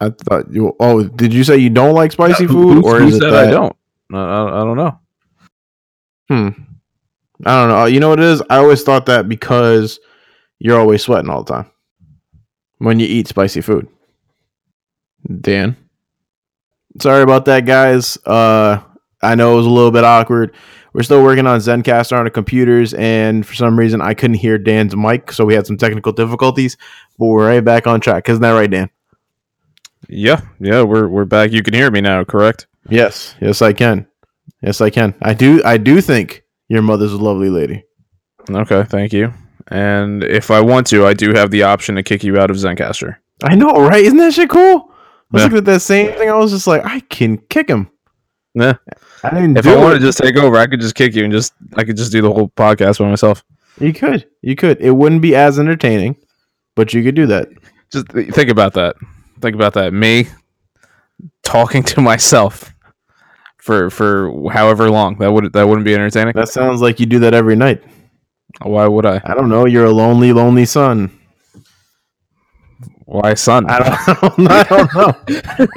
[0.00, 0.74] I thought you.
[0.80, 3.50] Oh, did you say you don't like spicy food, or is it said that I
[3.50, 3.76] don't?
[4.12, 4.98] I, I, I don't know.
[6.28, 6.48] Hmm.
[7.44, 7.84] I don't know.
[7.86, 8.42] You know what it is?
[8.48, 9.98] I always thought that because
[10.58, 11.70] you're always sweating all the time
[12.78, 13.88] when you eat spicy food.
[15.40, 15.76] Dan.
[17.00, 18.16] Sorry about that, guys.
[18.24, 18.80] Uh
[19.22, 20.54] I know it was a little bit awkward.
[20.92, 24.58] We're still working on Zencastr on the computers, and for some reason I couldn't hear
[24.58, 26.76] Dan's mic, so we had some technical difficulties.
[27.18, 28.28] But we're right back on track.
[28.28, 28.90] Isn't that right, Dan?
[30.08, 31.52] Yeah, yeah, we're we're back.
[31.52, 32.66] You can hear me now, correct?
[32.88, 33.34] Yes.
[33.40, 34.06] Yes, I can.
[34.62, 35.14] Yes, I can.
[35.22, 37.84] I do I do think your mother's a lovely lady.
[38.50, 39.32] Okay, thank you.
[39.68, 42.56] And if I want to, I do have the option to kick you out of
[42.56, 43.16] Zencastr.
[43.44, 44.02] I know, right?
[44.04, 44.88] Isn't that shit cool?
[44.88, 44.92] I
[45.30, 45.44] was Yeah.
[45.44, 46.28] looking at that same thing.
[46.28, 47.88] I was just like, I can kick him.
[48.54, 48.74] Yeah.
[49.22, 51.32] I didn't If I want to just take over, I could just kick you and
[51.32, 53.44] just I could just do the whole podcast by myself.
[53.78, 54.26] You could.
[54.42, 54.80] You could.
[54.80, 56.16] It wouldn't be as entertaining,
[56.74, 57.48] but you could do that.
[57.92, 58.96] Just th- think about that.
[59.40, 59.92] Think about that.
[59.92, 60.28] Me
[61.42, 62.72] talking to myself
[63.58, 65.16] for for however long.
[65.18, 66.32] That would that wouldn't be entertaining.
[66.34, 67.82] That sounds like you do that every night.
[68.62, 69.20] Why would I?
[69.24, 69.66] I don't know.
[69.66, 71.10] You're a lonely, lonely son.
[73.10, 73.66] Why son?
[73.68, 75.12] I don't, I don't know.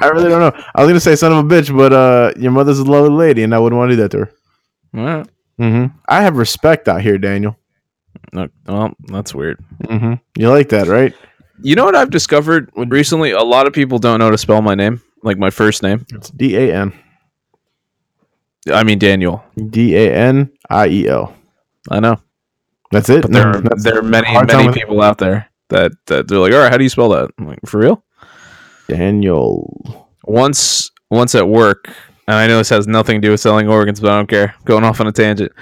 [0.00, 0.64] I really don't know.
[0.72, 3.42] I was gonna say son of a bitch, but uh, your mother's a lovely lady,
[3.42, 5.24] and I wouldn't want to do that to her.
[5.60, 5.96] Mm-hmm.
[6.08, 7.56] I have respect out here, Daniel.
[8.32, 9.58] No, well, that's weird.
[9.82, 10.14] Mm-hmm.
[10.36, 11.12] You like that, right?
[11.60, 13.32] You know what I've discovered recently?
[13.32, 16.06] A lot of people don't know how to spell my name, like my first name.
[16.12, 16.92] It's D A N
[18.72, 19.42] I mean Daniel.
[19.70, 21.34] D A N I E L.
[21.90, 22.20] I know,
[22.92, 23.22] That's it.
[23.22, 26.52] but there are, That's there are many many people out there that that they're like,
[26.52, 27.30] all right, how do you spell that?
[27.38, 28.04] I'm like, for real?
[28.88, 30.06] Daniel.
[30.24, 31.88] once once at work,
[32.26, 34.54] and I know this has nothing to do with selling organs, but I don't care.
[34.64, 35.52] Going off on a tangent.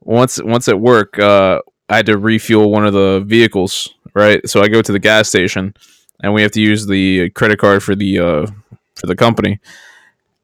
[0.00, 3.94] Once once at work, uh, I had to refuel one of the vehicles.
[4.14, 5.74] Right, so I go to the gas station,
[6.22, 8.46] and we have to use the credit card for the uh,
[8.96, 9.58] for the company,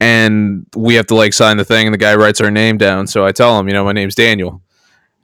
[0.00, 3.06] and we have to like sign the thing, and the guy writes our name down.
[3.06, 4.62] So I tell him, you know, my name's Daniel.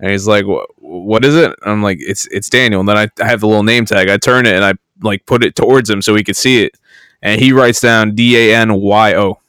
[0.04, 2.98] And he's like, "Wha- "What is it?" And I'm like, "It's it's Daniel." And then
[2.98, 4.10] I, I have the little name tag.
[4.10, 6.76] I turn it and I like put it towards him so he could see it.
[7.22, 9.40] And he writes down D A N Y O.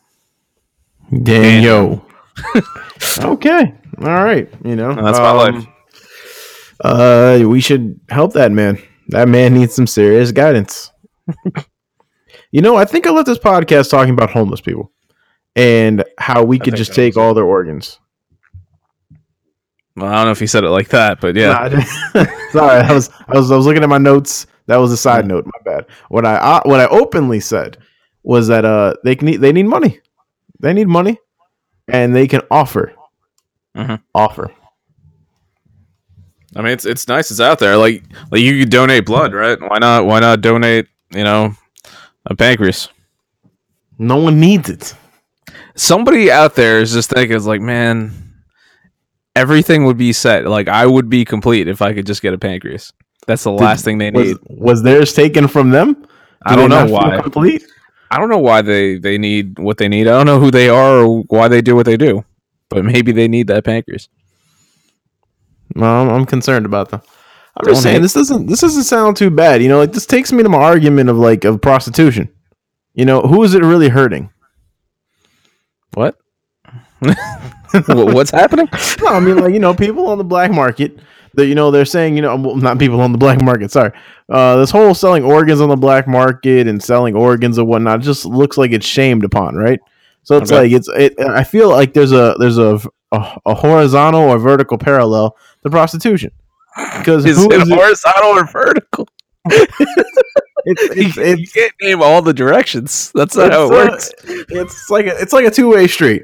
[1.24, 2.06] Daniel.
[3.20, 3.74] okay.
[4.00, 4.50] All right.
[4.64, 5.66] You know, That's my life.
[6.80, 8.82] Uh, we should help that man.
[9.10, 10.90] That man needs some serious guidance.
[12.52, 14.90] you know, I think I left this podcast talking about homeless people
[15.54, 18.00] and how we could just take all their organs.
[19.96, 21.58] Well, I don't know if he said it like that, but yeah.
[21.58, 21.70] I
[22.52, 24.46] Sorry, I was, I was I was looking at my notes.
[24.68, 25.46] That was a side note.
[25.46, 25.86] My bad.
[26.10, 27.78] What I uh, what I openly said
[28.24, 30.00] was that uh they can need they need money.
[30.60, 31.20] They need money,
[31.88, 32.94] and they can offer
[33.78, 34.02] Mhm.
[34.14, 34.52] offer.
[36.56, 37.32] I mean, it's it's nice.
[37.32, 37.78] It's out there.
[37.78, 39.60] Like like you could donate blood, right?
[39.62, 40.06] Why not?
[40.06, 40.88] Why not donate?
[41.12, 41.54] You know,
[42.26, 42.90] a pancreas.
[43.98, 44.94] No one needs it.
[45.76, 48.25] Somebody out there is just thinking, it's like, man,
[49.36, 50.46] everything would be set.
[50.46, 52.92] Like I would be complete if I could just get a pancreas.
[53.28, 54.38] That's the last thing they Was, need.
[54.50, 56.06] was theirs taken from them?
[56.46, 57.20] I don't know why.
[57.22, 57.64] Complete.
[58.12, 60.08] I don't know why they they need what they need.
[60.08, 62.24] I don't know who they are or why they do what they do,
[62.70, 64.08] but maybe they need that pancreas.
[65.76, 67.02] I'm, I'm concerned about them.
[67.58, 69.62] I'm Don't just saying hate- this doesn't this doesn't sound too bad.
[69.64, 72.30] You know, like this takes me to my argument of like of prostitution.
[72.94, 74.30] You know, who is it really hurting?
[75.96, 76.18] What?
[77.88, 78.68] Wha- What's happening?
[79.02, 81.00] No, I mean like you know people on the black market.
[81.36, 83.70] That you know they're saying you know well, not people on the black market.
[83.72, 83.92] Sorry,
[84.30, 88.26] uh, this whole selling organs on the black market and selling organs and whatnot just
[88.26, 89.80] looks like it's shamed upon, right?
[90.24, 90.62] So it's Okay.
[90.62, 91.20] like it's it.
[91.20, 92.80] I feel like there's a there's a
[93.12, 96.32] a, a horizontal or vertical parallel to prostitution
[96.98, 97.74] because Is it is it?
[97.78, 99.08] horizontal or vertical?
[100.68, 103.12] It's, it's, you, it's, you can't name all the directions.
[103.14, 104.12] That's not how it works.
[104.24, 106.24] It's like a, it's like a two way street.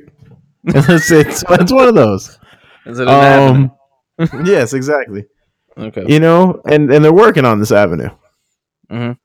[0.66, 2.38] it's, it's it's one of those.
[2.86, 3.72] Is it an
[4.20, 5.26] Um, yes, exactly.
[5.78, 6.06] Okay.
[6.08, 8.10] You know, and and they're working on this avenue.
[8.92, 9.18] Mhm.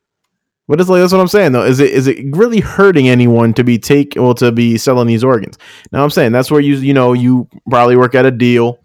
[0.68, 1.64] But it's like that's what I'm saying though.
[1.64, 5.24] Is it is it really hurting anyone to be take well to be selling these
[5.24, 5.58] organs?
[5.92, 8.78] Now I'm saying that's where you you know you probably work at a deal.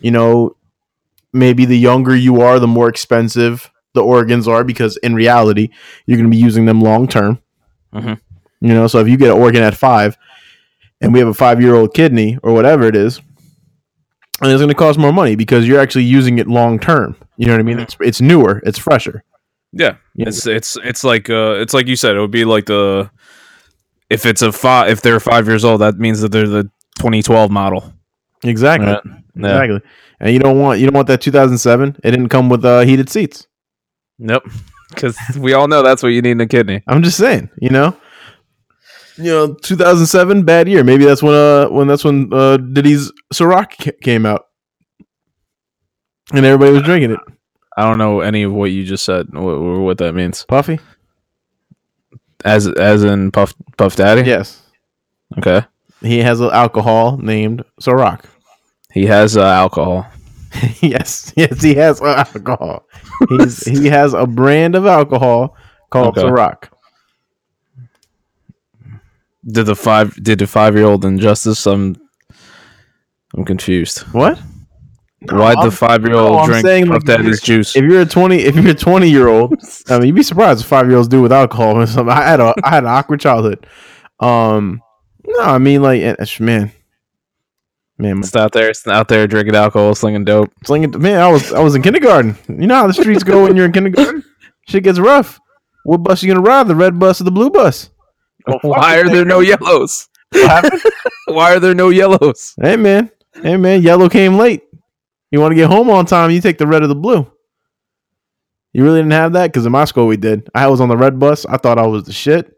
[0.00, 0.56] You know,
[1.32, 5.68] maybe the younger you are, the more expensive the organs are because in reality
[6.06, 7.38] you're going to be using them long term.
[7.94, 8.18] Mhm.
[8.60, 10.16] You know, so if you get an organ at five,
[11.02, 13.18] and we have a five year old kidney or whatever it is,
[14.40, 17.16] and it's going to cost more money because you're actually using it long term.
[17.36, 17.78] You know what I mean?
[17.80, 19.24] It's it's newer, it's fresher.
[19.72, 20.28] Yeah, Yeah.
[20.28, 22.16] it's it's it's like uh, it's like you said.
[22.16, 23.10] It would be like the
[24.10, 26.64] if it's a five if they're five years old, that means that they're the
[26.98, 27.92] 2012 model.
[28.44, 28.88] Exactly.
[28.88, 29.00] Right.
[29.34, 29.46] Yeah.
[29.62, 29.80] Exactly.
[30.20, 31.96] And you don't want you don't want that 2007.
[32.04, 33.46] It didn't come with uh, heated seats.
[34.18, 34.44] Nope.
[34.90, 36.82] Because we all know that's what you need in a kidney.
[36.86, 37.96] I'm just saying, you know.
[39.16, 40.82] You know, 2007 bad year.
[40.84, 44.46] Maybe that's when uh when that's when uh Diddy's Ciroc ca- came out.
[46.32, 47.20] And everybody was drinking it.
[47.76, 49.28] I don't know any of what you just said.
[49.32, 50.44] What, what that means?
[50.46, 50.78] Puffy?
[52.44, 54.22] As as in Puff Puff Daddy.
[54.22, 54.62] Yes.
[55.38, 55.66] Okay.
[56.00, 58.24] He has an alcohol named Ciroc.
[58.92, 60.06] He has uh, alcohol.
[60.80, 61.32] yes.
[61.36, 62.86] Yes, he has uh, alcohol.
[63.28, 65.56] He's he has a brand of alcohol
[65.90, 66.26] called Okay.
[66.28, 66.71] Ciroc.
[69.46, 71.66] Did the five did the five year old injustice?
[71.66, 71.96] I'm
[73.34, 74.00] I'm confused.
[74.12, 74.38] What?
[75.30, 77.76] Why'd I'm- the five year old I'm drink saying, Puff like, Daddy's juice?
[77.76, 79.54] if you're a 20 if you're a 20 year old
[79.88, 82.22] i mean you'd be surprised what five year olds do with alcohol or something i
[82.22, 83.64] had a i had an awkward childhood
[84.18, 84.80] um
[85.24, 86.72] no i mean like eh, man
[87.98, 88.70] man It's out there.
[88.70, 90.50] It's out there drinking alcohol, slinging dope.
[90.64, 93.54] slinging man i was i was in kindergarten you know how the streets go when
[93.54, 94.24] you're in kindergarten
[94.68, 95.38] shit gets rough
[95.84, 97.90] what bus are you gonna ride the red bus or the blue bus
[98.62, 100.08] Why are there no yellows?
[100.32, 102.54] Why are there no yellows?
[102.60, 103.10] hey man.
[103.34, 103.82] Hey man.
[103.82, 104.62] Yellow came late.
[105.30, 107.30] You want to get home on time you take the red or the blue.
[108.72, 109.48] You really didn't have that?
[109.48, 110.48] Because in my school we did.
[110.54, 111.44] I was on the red bus.
[111.46, 112.54] I thought i was the shit.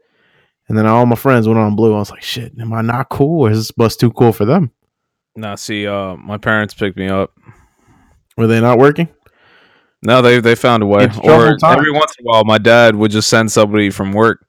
[0.67, 1.93] And then all my friends went on blue.
[1.93, 4.45] I was like shit am i not cool or is this bus too cool for
[4.45, 4.71] them?
[5.37, 7.33] Nah, see, uh, my parents picked me up.
[8.37, 9.09] were they not working?
[10.05, 11.05] No, they they found a way.
[11.23, 11.77] Or time.
[11.77, 14.45] every once in a while, my dad would just send somebody from work.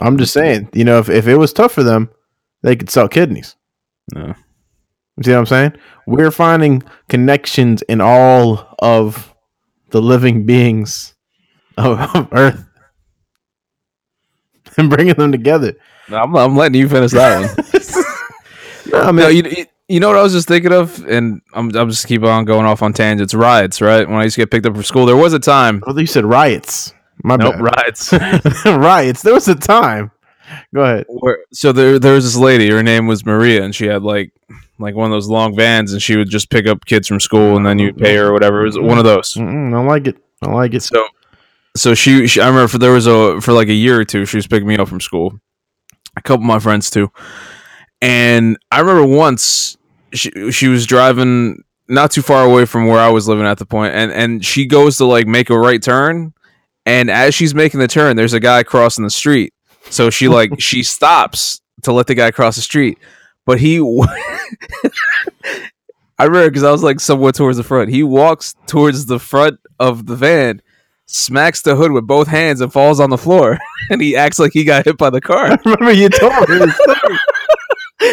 [0.00, 2.10] I'm just saying you know if, if it was tough for them
[2.62, 3.56] they could sell kidneys
[4.14, 4.34] No.
[5.16, 5.72] you see what i'm saying
[6.06, 9.34] we're finding connections in all of
[9.90, 11.14] the living beings
[11.76, 12.64] of, of earth
[14.78, 15.74] and bringing them together
[16.08, 18.92] I'm, I'm letting you finish that one.
[18.92, 21.40] no, I mean, no, you, you- you know what I was just thinking of, and
[21.54, 23.34] I'm I'm just keep on going off on tangents.
[23.34, 24.06] Riots, right?
[24.08, 25.82] When I used to get picked up from school, there was a time.
[25.86, 26.92] I thought you said riots.
[27.22, 27.62] My Nope, bad.
[27.62, 28.12] riots.
[28.64, 29.22] riots.
[29.22, 30.10] There was a time.
[30.74, 31.06] Go ahead.
[31.52, 32.68] So there there was this lady.
[32.70, 34.32] Her name was Maria, and she had like
[34.78, 37.56] like one of those long vans, and she would just pick up kids from school,
[37.56, 38.62] and then you'd pay her or whatever.
[38.62, 39.34] It was one of those.
[39.34, 40.16] Mm-mm, I like it.
[40.42, 40.82] I like it.
[40.82, 41.06] So,
[41.76, 44.26] so she, she I remember for there was a for like a year or two,
[44.26, 45.38] she was picking me up from school.
[46.16, 47.10] A couple of my friends too,
[48.00, 49.76] and I remember once
[50.12, 53.64] she she was driving not too far away from where I was living at the
[53.66, 56.34] point, and and she goes to like make a right turn,
[56.84, 59.52] and as she's making the turn, there's a guy crossing the street.
[59.90, 62.98] So she like she stops to let the guy cross the street,
[63.46, 63.78] but he.
[66.18, 67.90] I remember because I was like somewhere towards the front.
[67.90, 70.62] He walks towards the front of the van,
[71.06, 73.58] smacks the hood with both hands, and falls on the floor.
[73.90, 75.52] and he acts like he got hit by the car.
[75.52, 77.18] I remember you told me this story.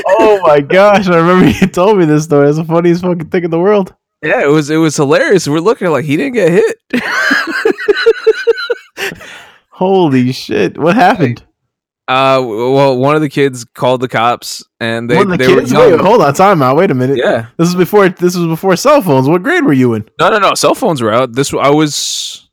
[0.07, 1.07] oh my gosh!
[1.07, 2.49] I remember you told me this story.
[2.49, 3.93] It's the funniest fucking thing in the world.
[4.21, 5.47] Yeah, it was it was hilarious.
[5.47, 6.77] We're looking like he didn't get hit.
[9.79, 10.77] Holy shit!
[10.77, 11.41] What happened?
[12.09, 15.71] Uh, well, one of the kids called the cops, and they the they kids.
[15.73, 16.75] were Wait, hold on, time out.
[16.75, 17.17] Wait a minute.
[17.17, 18.09] Yeah, This is before.
[18.09, 19.29] This was before cell phones.
[19.29, 20.09] What grade were you in?
[20.19, 20.53] no, no, no.
[20.53, 21.31] Cell phones were out.
[21.33, 22.49] This I was,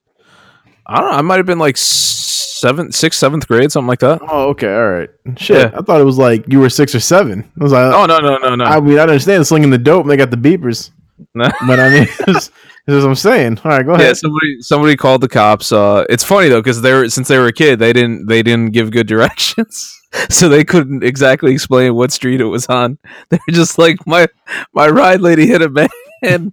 [0.87, 1.17] I don't know.
[1.17, 4.21] I might have been like seventh, sixth, seventh grade, something like that.
[4.23, 5.11] Oh, okay, all right.
[5.37, 5.79] Shit, Yeah.
[5.79, 7.51] I thought it was like you were six or seven.
[7.61, 8.65] I was like, Oh no, no, no, no.
[8.65, 10.03] I mean, I understand slinging the dope.
[10.03, 10.91] and They got the beepers,
[11.35, 11.49] No.
[11.67, 12.51] but I mean, this
[12.94, 13.59] is what I'm saying.
[13.64, 14.07] All right, go ahead.
[14.07, 15.72] yeah, somebody somebody called the cops.
[15.72, 18.42] Uh, it's funny though because they were since they were a kid, they didn't they
[18.42, 19.99] didn't give good directions,
[20.31, 22.99] so they couldn't exactly explain what street it was on.
[23.31, 24.29] They were just like my
[24.72, 26.53] my ride lady hit a man.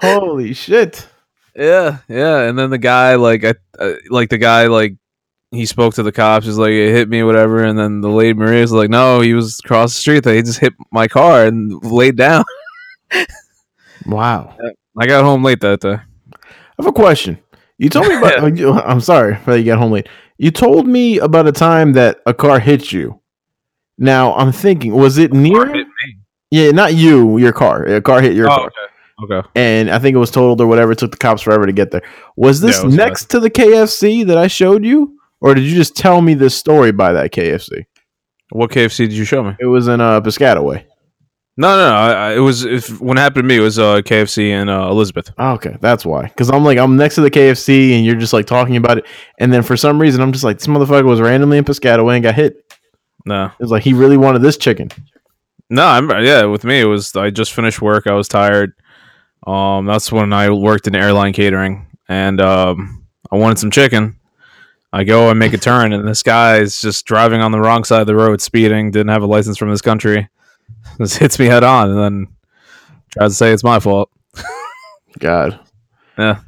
[0.00, 1.06] Holy shit!
[1.54, 4.96] yeah, yeah, and then the guy like I uh, like the guy like
[5.50, 6.46] he spoke to the cops.
[6.46, 7.64] He's like it hit me, whatever.
[7.64, 10.24] And then the lady Maria's like, no, he was across the street.
[10.24, 12.44] He just hit my car and laid down.
[14.08, 14.56] Wow.
[14.98, 15.94] I got home late that day.
[15.94, 16.00] I
[16.78, 17.38] have a question.
[17.78, 18.56] You told me about.
[18.56, 18.80] Yeah.
[18.84, 20.08] I'm sorry that you got home late.
[20.38, 23.20] You told me about a time that a car hit you.
[23.98, 25.74] Now I'm thinking, was it near?
[26.50, 27.38] Yeah, not you.
[27.38, 27.84] Your car.
[27.84, 28.66] A car hit your Oh, car,
[29.24, 29.34] okay.
[29.34, 29.48] Okay.
[29.56, 30.92] and I think it was totaled or whatever.
[30.92, 32.02] It took the cops forever to get there.
[32.36, 35.74] Was this Yeah, was next to the KFC that I showed you, or did you
[35.74, 37.84] just tell me this story by that KFC?
[38.50, 39.54] What KFC did you show me?
[39.60, 40.84] It was in uh, Piscataway.
[41.60, 41.94] No, no, no.
[41.96, 43.56] I, I, it was if, when it happened to me.
[43.56, 45.32] It was uh, KFC and uh, Elizabeth.
[45.38, 46.22] Oh, okay, that's why.
[46.22, 49.06] Because I'm like, I'm next to the KFC, and you're just like talking about it,
[49.38, 52.22] and then for some reason, I'm just like, this motherfucker was randomly in Piscataway and
[52.22, 52.64] got hit.
[53.26, 54.88] No, It was like he really wanted this chicken.
[55.68, 55.84] no.
[55.84, 56.44] I'm yeah.
[56.44, 58.06] With me, it was I just finished work.
[58.06, 58.72] I was tired.
[59.46, 64.14] Um, that's when I worked in airline catering, and um, I wanted some chicken.
[64.92, 67.82] I go and make a turn, and this guy is just driving on the wrong
[67.82, 68.92] side of the road, speeding.
[68.92, 70.28] Didn't have a license from this country.
[70.98, 72.26] Just hits me head on, and then
[73.10, 74.10] tries to say it's my fault.
[75.18, 75.58] God.
[76.18, 76.40] Yeah.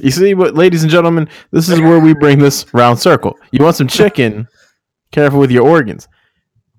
[0.00, 3.38] You see what, ladies and gentlemen, this is where we bring this round circle.
[3.52, 4.48] You want some chicken?
[5.12, 6.08] Careful with your organs.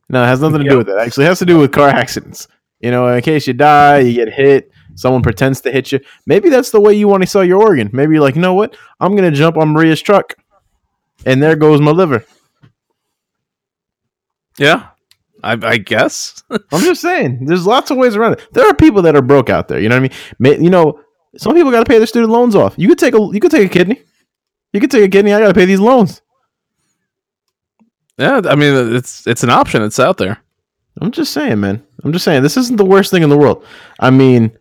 [0.09, 0.97] No, it has nothing to do with it.
[0.99, 2.47] Actually, it has to do with car accidents.
[2.79, 5.99] You know, in case you die, you get hit, someone pretends to hit you.
[6.27, 7.89] Maybe that's the way you want to sell your organ.
[7.93, 8.75] Maybe you're like, you know what?
[8.99, 10.35] I'm gonna jump on Maria's truck,
[11.25, 12.25] and there goes my liver.
[14.57, 14.89] Yeah,
[15.45, 16.43] I, I guess.
[16.49, 18.47] I'm just saying, there's lots of ways around it.
[18.53, 19.79] There are people that are broke out there.
[19.79, 20.63] You know what I mean?
[20.63, 20.99] You know,
[21.37, 22.73] some people got to pay their student loans off.
[22.77, 24.01] You could take a, you could take a kidney.
[24.73, 25.33] You could take a kidney.
[25.33, 26.21] I got to pay these loans.
[28.17, 29.83] yeah, I mean it's it's an option.
[29.83, 30.39] It's out there.
[30.99, 31.85] I'm just saying, man.
[32.03, 33.63] I'm just saying, this isn't the worst thing in the world.
[33.99, 34.57] I mean,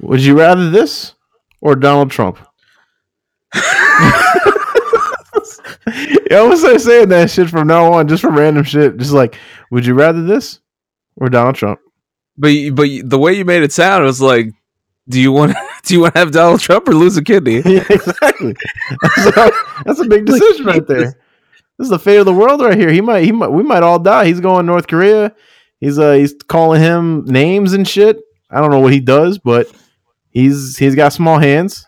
[0.00, 1.14] would you rather this
[1.60, 2.38] or Donald Trump?
[5.86, 8.96] you almost start saying that shit from now on, just for random shit.
[8.96, 9.38] Just like,
[9.70, 10.60] would you rather this
[11.16, 11.80] or Donald Trump?
[12.36, 14.52] But but the way you made it sound was like,
[15.08, 17.56] do you want do you want to have Donald Trump or lose a kidney?
[17.64, 18.54] yeah, exactly.
[19.00, 19.50] That's a,
[19.84, 21.16] that's a big decision right there.
[21.78, 22.92] This is the fate of the world right here.
[22.92, 24.26] He might, he might, we might all die.
[24.26, 25.34] He's going North Korea.
[25.80, 28.20] He's uh, he's calling him names and shit.
[28.50, 29.66] I don't know what he does, but
[30.30, 31.84] he's he's got small hands.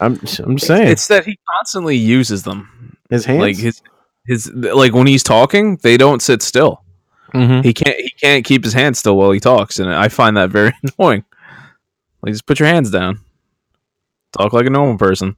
[0.00, 2.96] I'm, I'm just saying It's that he constantly uses them.
[3.10, 3.40] his hands.
[3.40, 3.82] Like his
[4.26, 6.82] his like when he's talking, they don't sit still.
[7.34, 7.64] Mhm.
[7.64, 10.50] He can't he can't keep his hands still while he talks, and I find that
[10.50, 11.24] very annoying.
[12.22, 13.20] Like just put your hands down.
[14.38, 15.36] Talk like a normal person.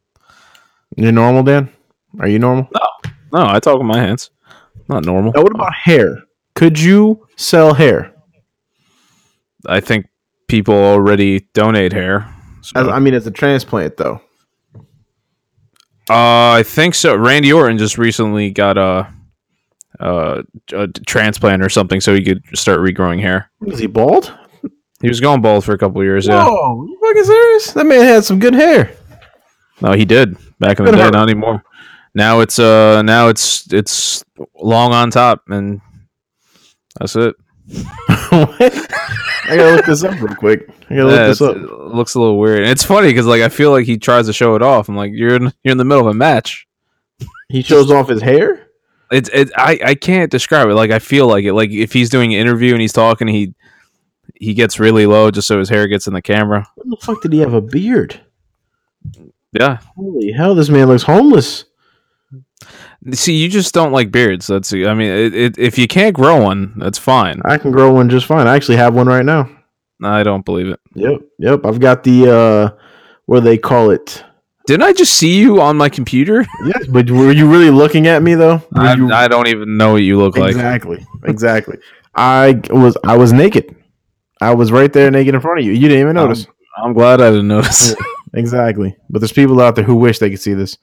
[0.97, 1.69] You're normal, Dan.
[2.21, 2.69] Are you normal?
[2.73, 4.31] No, no, I talk with my hands.
[4.89, 5.33] Not normal.
[5.35, 6.23] Now, what about hair?
[6.55, 8.13] Could you sell hair?
[9.67, 10.07] I think
[10.47, 12.33] people already donate hair.
[12.61, 14.21] So- As, I mean, as a transplant, though.
[16.11, 17.17] Uh, I think so.
[17.17, 19.13] Randy Orton just recently got a,
[20.01, 23.51] a, a transplant or something, so he could start regrowing hair.
[23.67, 24.33] Is he bald?
[25.01, 26.27] He was going bald for a couple years.
[26.27, 27.73] Yeah, Whoa, you fucking serious?
[27.73, 28.95] That man had some good hair.
[29.81, 31.11] no, he did back in the day.
[31.11, 31.63] Not anymore.
[32.15, 34.25] Now it's uh now it's it's
[34.55, 35.81] long on top and
[36.99, 37.35] That's it.
[37.69, 38.91] What?
[39.47, 40.69] I gotta look this up real quick.
[40.91, 41.57] I gotta look Yeah, this up.
[41.57, 42.61] it looks a little weird.
[42.61, 44.89] And it's funny because like I feel like he tries to show it off.
[44.89, 46.67] I'm like, you're in, you're in the middle of a match.
[47.49, 48.69] He shows off his hair.
[49.13, 49.51] It's it.
[49.57, 50.75] I I can't describe it.
[50.75, 51.53] Like I feel like it.
[51.53, 53.55] Like if he's doing an interview and he's talking, he
[54.35, 56.67] he gets really low just so his hair gets in the camera.
[56.77, 58.21] When the fuck did he have a beard?
[59.53, 59.79] Yeah.
[59.95, 61.67] Holy hell, this man looks homeless.
[63.13, 64.47] See, you just don't like beards.
[64.47, 64.73] That's.
[64.73, 67.41] I mean, it, it, if you can't grow one, that's fine.
[67.45, 68.47] I can grow one just fine.
[68.47, 69.49] I actually have one right now.
[70.03, 70.81] I don't believe it.
[70.95, 71.65] Yep, yep.
[71.67, 72.71] I've got the uh
[73.27, 74.25] what do they call it?
[74.67, 76.45] Didn't I just see you on my computer?
[76.65, 78.63] Yes, but were you really looking at me though?
[78.75, 80.51] I, you- I don't even know what you look like.
[80.51, 81.79] exactly, exactly.
[82.15, 83.77] I was I was naked.
[84.41, 85.73] I was right there naked in front of you.
[85.73, 86.47] You didn't even notice.
[86.83, 87.95] I'm glad I didn't notice.
[88.35, 88.97] exactly.
[89.11, 90.77] But there's people out there who wish they could see this.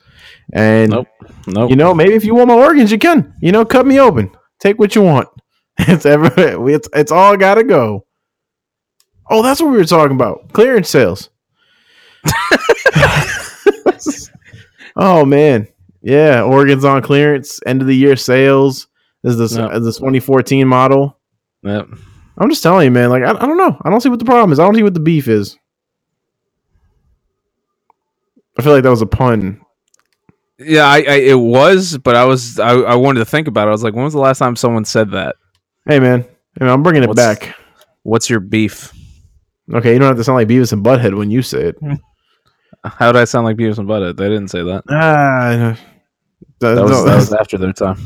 [0.53, 1.07] And Nope.
[1.47, 1.69] nope.
[1.69, 3.33] you know, maybe if you want my organs, you can.
[3.41, 4.31] You know, cut me open.
[4.59, 5.27] Take what you want.
[5.79, 6.31] It's ever
[6.69, 8.05] it's it's all gotta go.
[9.29, 10.51] Oh, that's what we were talking about.
[10.53, 11.29] Clearance sales.
[14.95, 15.67] oh man.
[16.03, 18.87] Yeah, organs on clearance, end of the year sales.
[19.23, 19.79] This is the, Yeah.
[19.79, 21.17] the 2014 model.
[21.63, 21.87] Yep.
[22.39, 23.09] I'm just telling you, man.
[23.11, 23.77] Like, I, I don't know.
[23.83, 24.59] I don't see what the problem is.
[24.59, 25.57] I don't see what the beef is.
[28.61, 29.61] I feel like that was a pun.
[30.59, 33.69] Yeah, I, I it was, but I was I, I wanted to think about it.
[33.69, 35.35] I was like, when was the last time someone said that?
[35.87, 36.21] Hey, man.
[36.21, 37.55] Hey, man, I'm bringing it What's- back.
[38.03, 38.93] What's your beef?
[39.73, 41.77] Okay, you don't have to sound like Beavis and Butthead when you say it.
[42.83, 44.17] How did I sound like Beavis and Butthead?
[44.17, 44.83] They didn't say that.
[44.89, 45.77] Ah,
[46.59, 47.97] That was, that was after their time.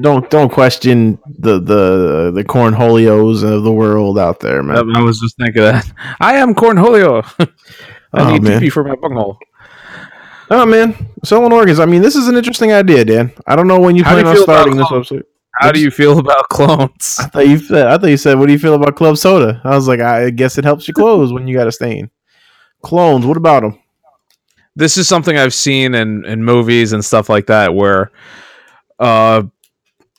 [0.00, 4.96] don't don't question the the the cornholios of the world out there, man.
[4.96, 5.90] I was just thinking that.
[6.20, 7.24] I am Cornholio.
[8.12, 8.60] I Oh, need man.
[8.60, 9.38] pee for my bunghole.
[10.50, 10.94] Oh man,
[11.24, 11.80] selling organs.
[11.80, 13.32] I mean, this is an interesting idea, Dan.
[13.46, 15.22] I don't know when you How plan you on starting this website.
[15.58, 17.16] How do you feel about clones?
[17.18, 17.86] I thought you said.
[17.86, 18.38] I thought you said.
[18.38, 19.60] What do you feel about club soda?
[19.64, 22.10] I was like, I guess it helps you close when you got a stain.
[22.82, 23.24] Clones.
[23.24, 23.78] What about them?
[24.76, 28.12] This is something I've seen in, in movies and stuff like that, where,
[28.98, 29.44] uh,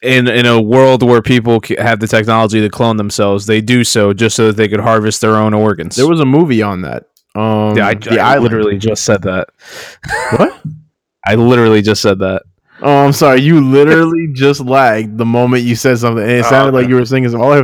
[0.01, 4.13] in in a world where people have the technology to clone themselves, they do so
[4.13, 5.95] just so that they could harvest their own organs.
[5.95, 7.05] There was a movie on that.
[7.38, 8.43] Um, yeah, I, the I island.
[8.43, 9.49] literally just said that.
[10.38, 10.61] What?
[11.25, 12.43] I literally just said that.
[12.81, 13.41] Oh, I'm sorry.
[13.41, 16.95] You literally just lagged the moment you said something, and it Oh, sounded like you
[16.95, 17.41] were singing some.
[17.41, 17.51] All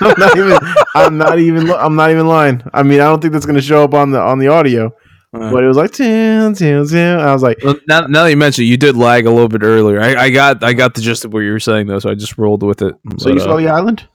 [0.00, 0.58] I'm not even.
[0.94, 1.70] I'm not even.
[1.70, 2.62] I'm not even lying.
[2.72, 4.94] I mean, I don't think that's going to show up on the on the audio,
[5.32, 5.90] but it was like.
[5.92, 7.18] Tin, tin, tin.
[7.18, 9.48] I was like, Well, now, now that you mentioned, it, you did lag a little
[9.48, 10.00] bit earlier.
[10.00, 12.14] I, I got I got the gist of what you were saying though, so I
[12.14, 12.94] just rolled with it.
[13.18, 14.06] so But, you saw uh, the island?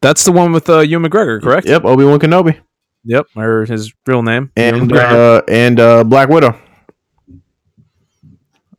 [0.00, 1.66] That's the one with uh, Ewan McGregor, correct?
[1.66, 2.58] Yep, Obi Wan Kenobi
[3.04, 6.58] Yep, or his real name, and uh, and uh, Black Widow.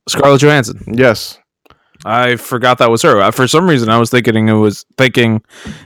[0.07, 0.81] Scarlett Johansson.
[0.87, 1.37] Yes,
[2.05, 3.31] I forgot that was her.
[3.31, 5.41] For some reason, I was thinking it was thinking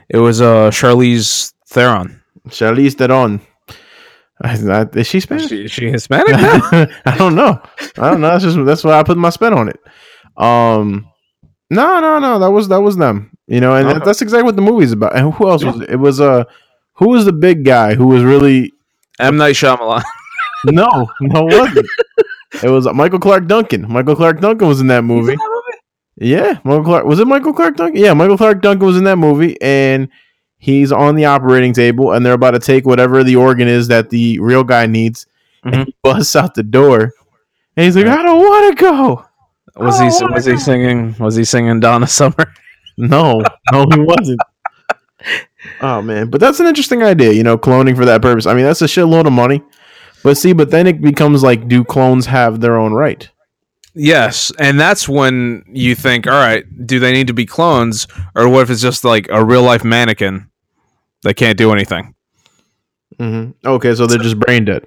[0.09, 2.21] it was uh Charlize Theron.
[2.49, 3.41] Charlize Theron.
[4.41, 5.51] I- I- Is she Spanish?
[5.51, 6.27] Is she Hispanic?
[7.05, 7.61] I don't know.
[7.97, 8.29] I don't know.
[8.29, 9.79] That's just that's why I put my spin on it.
[10.38, 11.07] Um,
[11.69, 12.39] no, no, no.
[12.39, 13.32] That was that was them.
[13.47, 14.05] You know, and Okay.
[14.05, 15.15] that's exactly what the movie's about.
[15.15, 15.89] And who else was it?
[15.89, 16.45] It was uh,
[16.93, 18.71] who was the big guy who was really
[19.19, 20.03] M Night Shyamalan.
[20.65, 21.87] no, no, it wasn't.
[22.63, 23.85] it was Michael Clarke Duncan.
[23.91, 25.35] Michael Clarke Duncan was in that movie.
[26.15, 28.01] Yeah, Michael Clarke was it Michael Clarke Duncan?
[28.01, 30.07] Yeah, Michael Clarke Duncan was in that movie, and
[30.59, 34.09] he's on the operating table, and they're about to take whatever the organ is that
[34.09, 35.25] the real guy needs,
[35.63, 35.85] and Mhm.
[35.87, 37.11] he busts out the door,
[37.75, 39.25] and he's like, "I don't want to go."
[39.75, 42.35] Was he was he singing was he singing Donna Summer?
[42.97, 43.41] No,
[43.71, 44.39] no, he wasn't.
[45.81, 48.45] oh man, but that's an interesting idea, you know, cloning for that purpose.
[48.45, 49.63] I mean, that's a shitload of money.
[50.23, 53.29] But see, but then it becomes like, do clones have their own right?
[53.95, 58.49] Yes, and that's when you think, all right, do they need to be clones, or
[58.49, 60.49] what if it's just like a real life mannequin
[61.23, 62.15] that can't do anything?
[63.19, 64.83] hmm Okay, so they're just brain dead.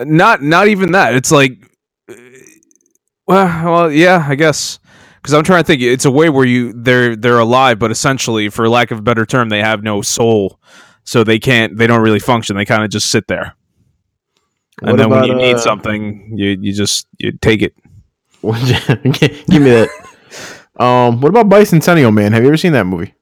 [0.00, 1.14] Not not even that.
[1.14, 1.52] It's like,
[2.08, 2.14] uh,
[3.26, 4.78] well, well, yeah, I guess
[5.20, 5.82] because I'm trying to think.
[5.82, 9.26] It's a way where you they're they're alive, but essentially, for lack of a better
[9.26, 10.60] term, they have no soul,
[11.04, 12.56] so they can't they don't really function.
[12.56, 13.54] They kind of just sit there.
[14.80, 17.74] And What then when about, you need uh, something, you you just you take it.
[18.42, 19.88] Give me that.
[20.78, 22.32] Um, what about Bicentennial Man?
[22.32, 23.14] Have you ever seen that movie?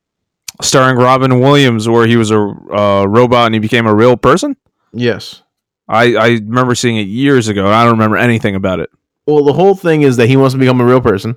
[0.61, 4.57] Starring Robin Williams, where he was a uh, robot and he became a real person.
[4.93, 5.43] Yes.
[5.89, 7.65] I, I remember seeing it years ago.
[7.65, 8.91] And I don't remember anything about it.
[9.27, 11.37] Well, the whole thing is that he wants to become a real person,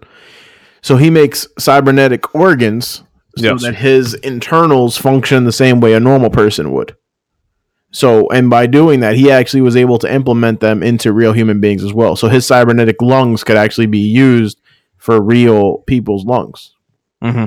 [0.81, 3.03] so he makes cybernetic organs
[3.37, 3.61] so Yes.
[3.63, 6.95] that his internals function the same way a normal person would.
[7.91, 11.59] So, and by doing that, he actually was able to implement them into real human
[11.59, 12.15] beings as well.
[12.15, 14.59] So his cybernetic lungs could actually be used
[14.97, 16.75] for real people's lungs.
[17.21, 17.45] hmm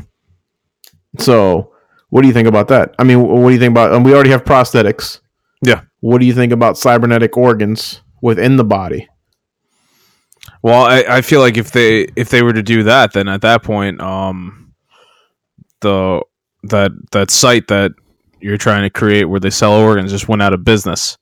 [1.18, 1.72] So,
[2.10, 2.94] what do you think about that?
[2.98, 3.92] I mean, what do you think about?
[3.92, 5.20] And we already have prosthetics.
[5.62, 5.82] Yeah.
[6.00, 9.08] What do you think about cybernetic organs within the body?
[10.62, 13.40] Well, I, I feel like if they if they were to do that, then at
[13.42, 14.72] that point, um,
[15.80, 16.22] the
[16.64, 17.92] that that site that
[18.40, 21.18] you're trying to create where they sell organs just went out of business.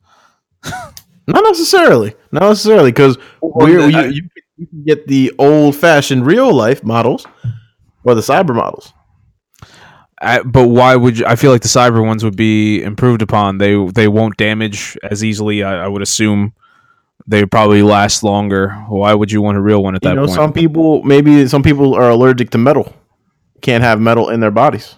[1.27, 2.15] Not necessarily.
[2.33, 7.27] Not necessarily, because Well, you, you, you can get the old fashioned real life models
[8.05, 8.93] or the cyber models.
[10.21, 11.25] I, but why would you?
[11.27, 13.57] I feel like the cyber ones would be improved upon.
[13.59, 15.63] They they won't damage as easily.
[15.63, 16.53] I, I would assume
[17.31, 18.71] they probably last longer.
[18.89, 20.35] Why would you want a real one at You that know, point?
[20.35, 22.93] some people maybe some people are allergic to metal,
[23.63, 24.97] can't have metal in their bodies.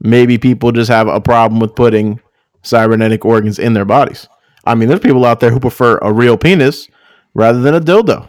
[0.00, 2.20] Maybe people just have a problem with putting
[2.62, 4.28] cybernetic organs in their bodies.
[4.64, 6.88] I mean, there's people out there who prefer a real penis
[7.34, 8.28] rather than a dildo.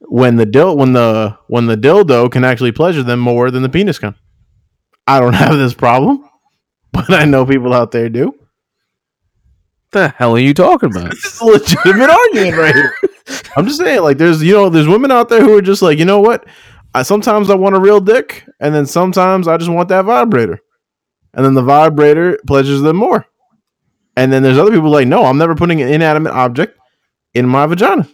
[0.00, 3.68] When the dil- when the when the dildo can actually pleasure them more than the
[3.68, 4.14] penis can.
[5.08, 6.24] I don't have this problem,
[6.92, 8.32] but I know people out there do.
[9.92, 11.10] The hell are you talking about?
[11.10, 12.94] This is a legitimate argument right here.
[13.56, 15.98] I'm just saying, like, there's you know, there's women out there who are just like,
[15.98, 16.46] you know what?
[16.94, 20.60] I sometimes I want a real dick, and then sometimes I just want that vibrator,
[21.34, 23.26] and then the vibrator pleasures them more.
[24.16, 26.76] And then there's other people like, no, I'm never putting an inanimate object
[27.34, 28.08] in my vagina.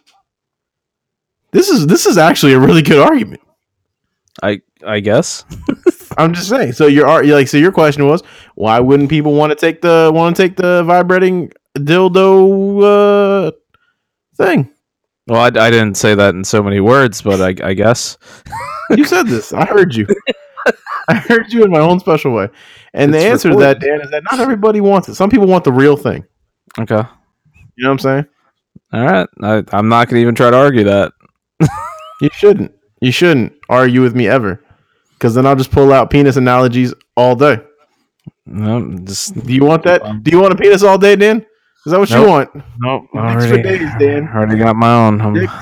[1.53, 3.41] This is this is actually a really good argument.
[4.43, 5.45] I I guess.
[6.19, 6.73] I'm just saying.
[6.73, 8.23] So your ar- like, so your question was,
[8.55, 13.53] why wouldn't people want to take the want to take the vibrating dildo uh,
[14.37, 14.71] thing?
[15.27, 18.19] Well, I, I didn't say that in so many words, but I, I guess.
[18.91, 19.55] You said this.
[19.55, 20.07] I heard you.
[21.09, 22.51] I heard you in my own special way.
[22.93, 25.15] And the It's answer to that, Dan, is that not everybody wants it.
[25.15, 26.23] Some people want the real thing.
[26.79, 26.97] Okay.
[27.77, 28.27] You know what I'm saying?
[28.93, 29.29] All right.
[29.43, 31.13] I, I'm not going to even try to argue that.
[32.21, 32.73] You shouldn't.
[33.01, 34.63] You shouldn't argue with me ever.
[35.15, 37.59] Because then I'll just pull out penis analogies all day.
[38.47, 40.23] No, just Do you want that?
[40.23, 41.45] Do you want a penis all day, Dan?
[41.87, 42.51] Is that what you want?
[42.79, 43.05] nope.
[43.15, 44.29] Thanks for days, Dan.
[44.29, 45.21] already got my own.
[45.21, 45.53] I'm, Dicks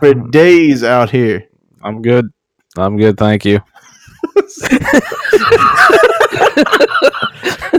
[0.00, 1.48] for days out here.
[1.82, 2.32] I'm good.
[2.76, 3.16] I'm good.
[3.18, 3.60] Thank you.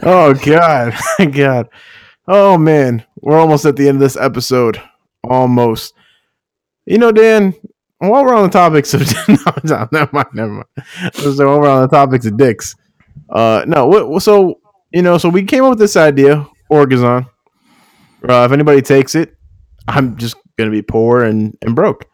[0.05, 0.93] Oh God,
[1.31, 1.69] God.
[2.27, 4.81] Oh man, we're almost at the end of this episode.
[5.23, 5.93] Almost.
[6.85, 7.53] You know, Dan.
[7.99, 11.13] While we're on the topics of no, no, never mind, never mind.
[11.13, 12.75] So while we're on the topics of dicks,
[13.29, 13.87] uh, no.
[13.87, 14.59] What, so
[14.91, 17.29] you know, so we came up with this idea, Orgazon.
[18.27, 19.35] Uh, if anybody takes it,
[19.87, 22.05] I'm just gonna be poor and and broke.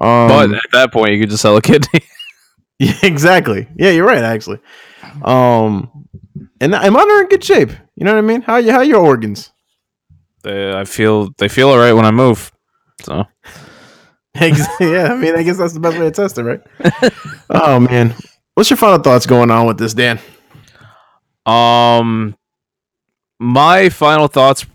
[0.00, 2.00] Um, but at that point, you could just sell a kidney.
[2.78, 3.68] yeah, exactly.
[3.76, 4.22] Yeah, you're right.
[4.22, 4.58] Actually,
[5.22, 6.06] um,
[6.60, 7.70] and mine are in good shape.
[7.94, 8.42] You know what I mean?
[8.42, 9.52] How you how your organs?
[10.42, 12.52] they, I feel they feel all right when I move.
[13.02, 13.26] So
[14.34, 16.60] yeah, I mean, I guess that's the best way to test it, right?
[17.50, 18.14] oh man,
[18.54, 20.18] what's your final thoughts going on with this, Dan?
[21.46, 22.36] Um,
[23.38, 24.66] my final thoughts.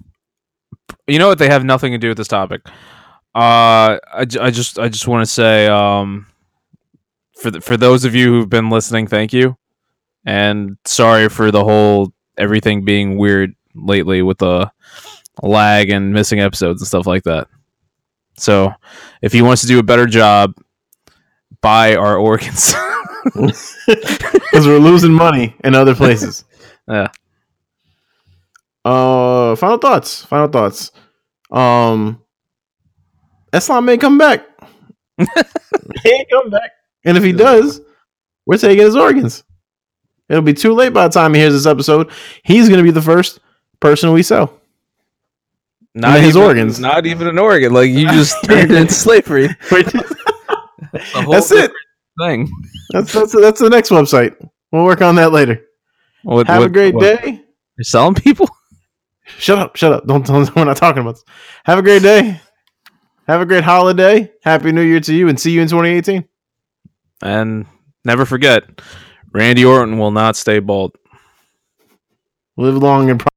[1.08, 1.38] You know what?
[1.38, 2.62] They have nothing to do with this topic.
[3.36, 6.28] Uh, I, I just I just want to say um,
[7.40, 9.58] for the, for those of you who've been listening, thank you,
[10.26, 14.72] and sorry for the whole everything being weird lately with the
[15.44, 17.48] lag and missing episodes and stuff like that.
[18.38, 18.74] So,
[19.22, 20.54] if he wants to do a better job,
[21.62, 22.74] buy our organs.
[24.48, 26.44] Because we're losing money in other places.
[26.90, 27.10] Yeah.
[28.88, 30.24] Uh, final thoughts.
[30.24, 30.92] Final thoughts.
[31.52, 32.22] Um,
[33.52, 34.46] Islam may come back.
[35.18, 36.72] he ain't come back,
[37.04, 37.82] and if he does,
[38.46, 39.44] we're taking his organs.
[40.30, 42.12] It'll be too late by the time he hears this episode.
[42.44, 43.40] He's gonna be the first
[43.82, 44.54] person we sell.
[45.94, 46.80] not his organs.
[46.80, 47.74] Not even an organ.
[47.74, 49.50] Like you just turned it into slavery.
[51.30, 51.72] That's it.
[52.22, 52.50] Thing.
[52.92, 54.36] That's that's that's the next website.
[54.72, 55.62] We'll work on that later.
[56.24, 57.22] What, Have a great what?
[57.22, 57.42] day.
[57.78, 58.50] You're selling people.
[59.38, 60.08] Shut up, shut up.
[60.08, 61.26] Don't, don't we're not talking about this.
[61.66, 62.40] Have a great day.
[63.28, 64.32] Have a great holiday.
[64.42, 66.26] Happy New Year to you and see you in 2018.
[67.22, 67.66] And
[68.06, 68.64] never forget,
[69.32, 70.96] Randy Orton will not stay bald.
[72.56, 73.20] Live long and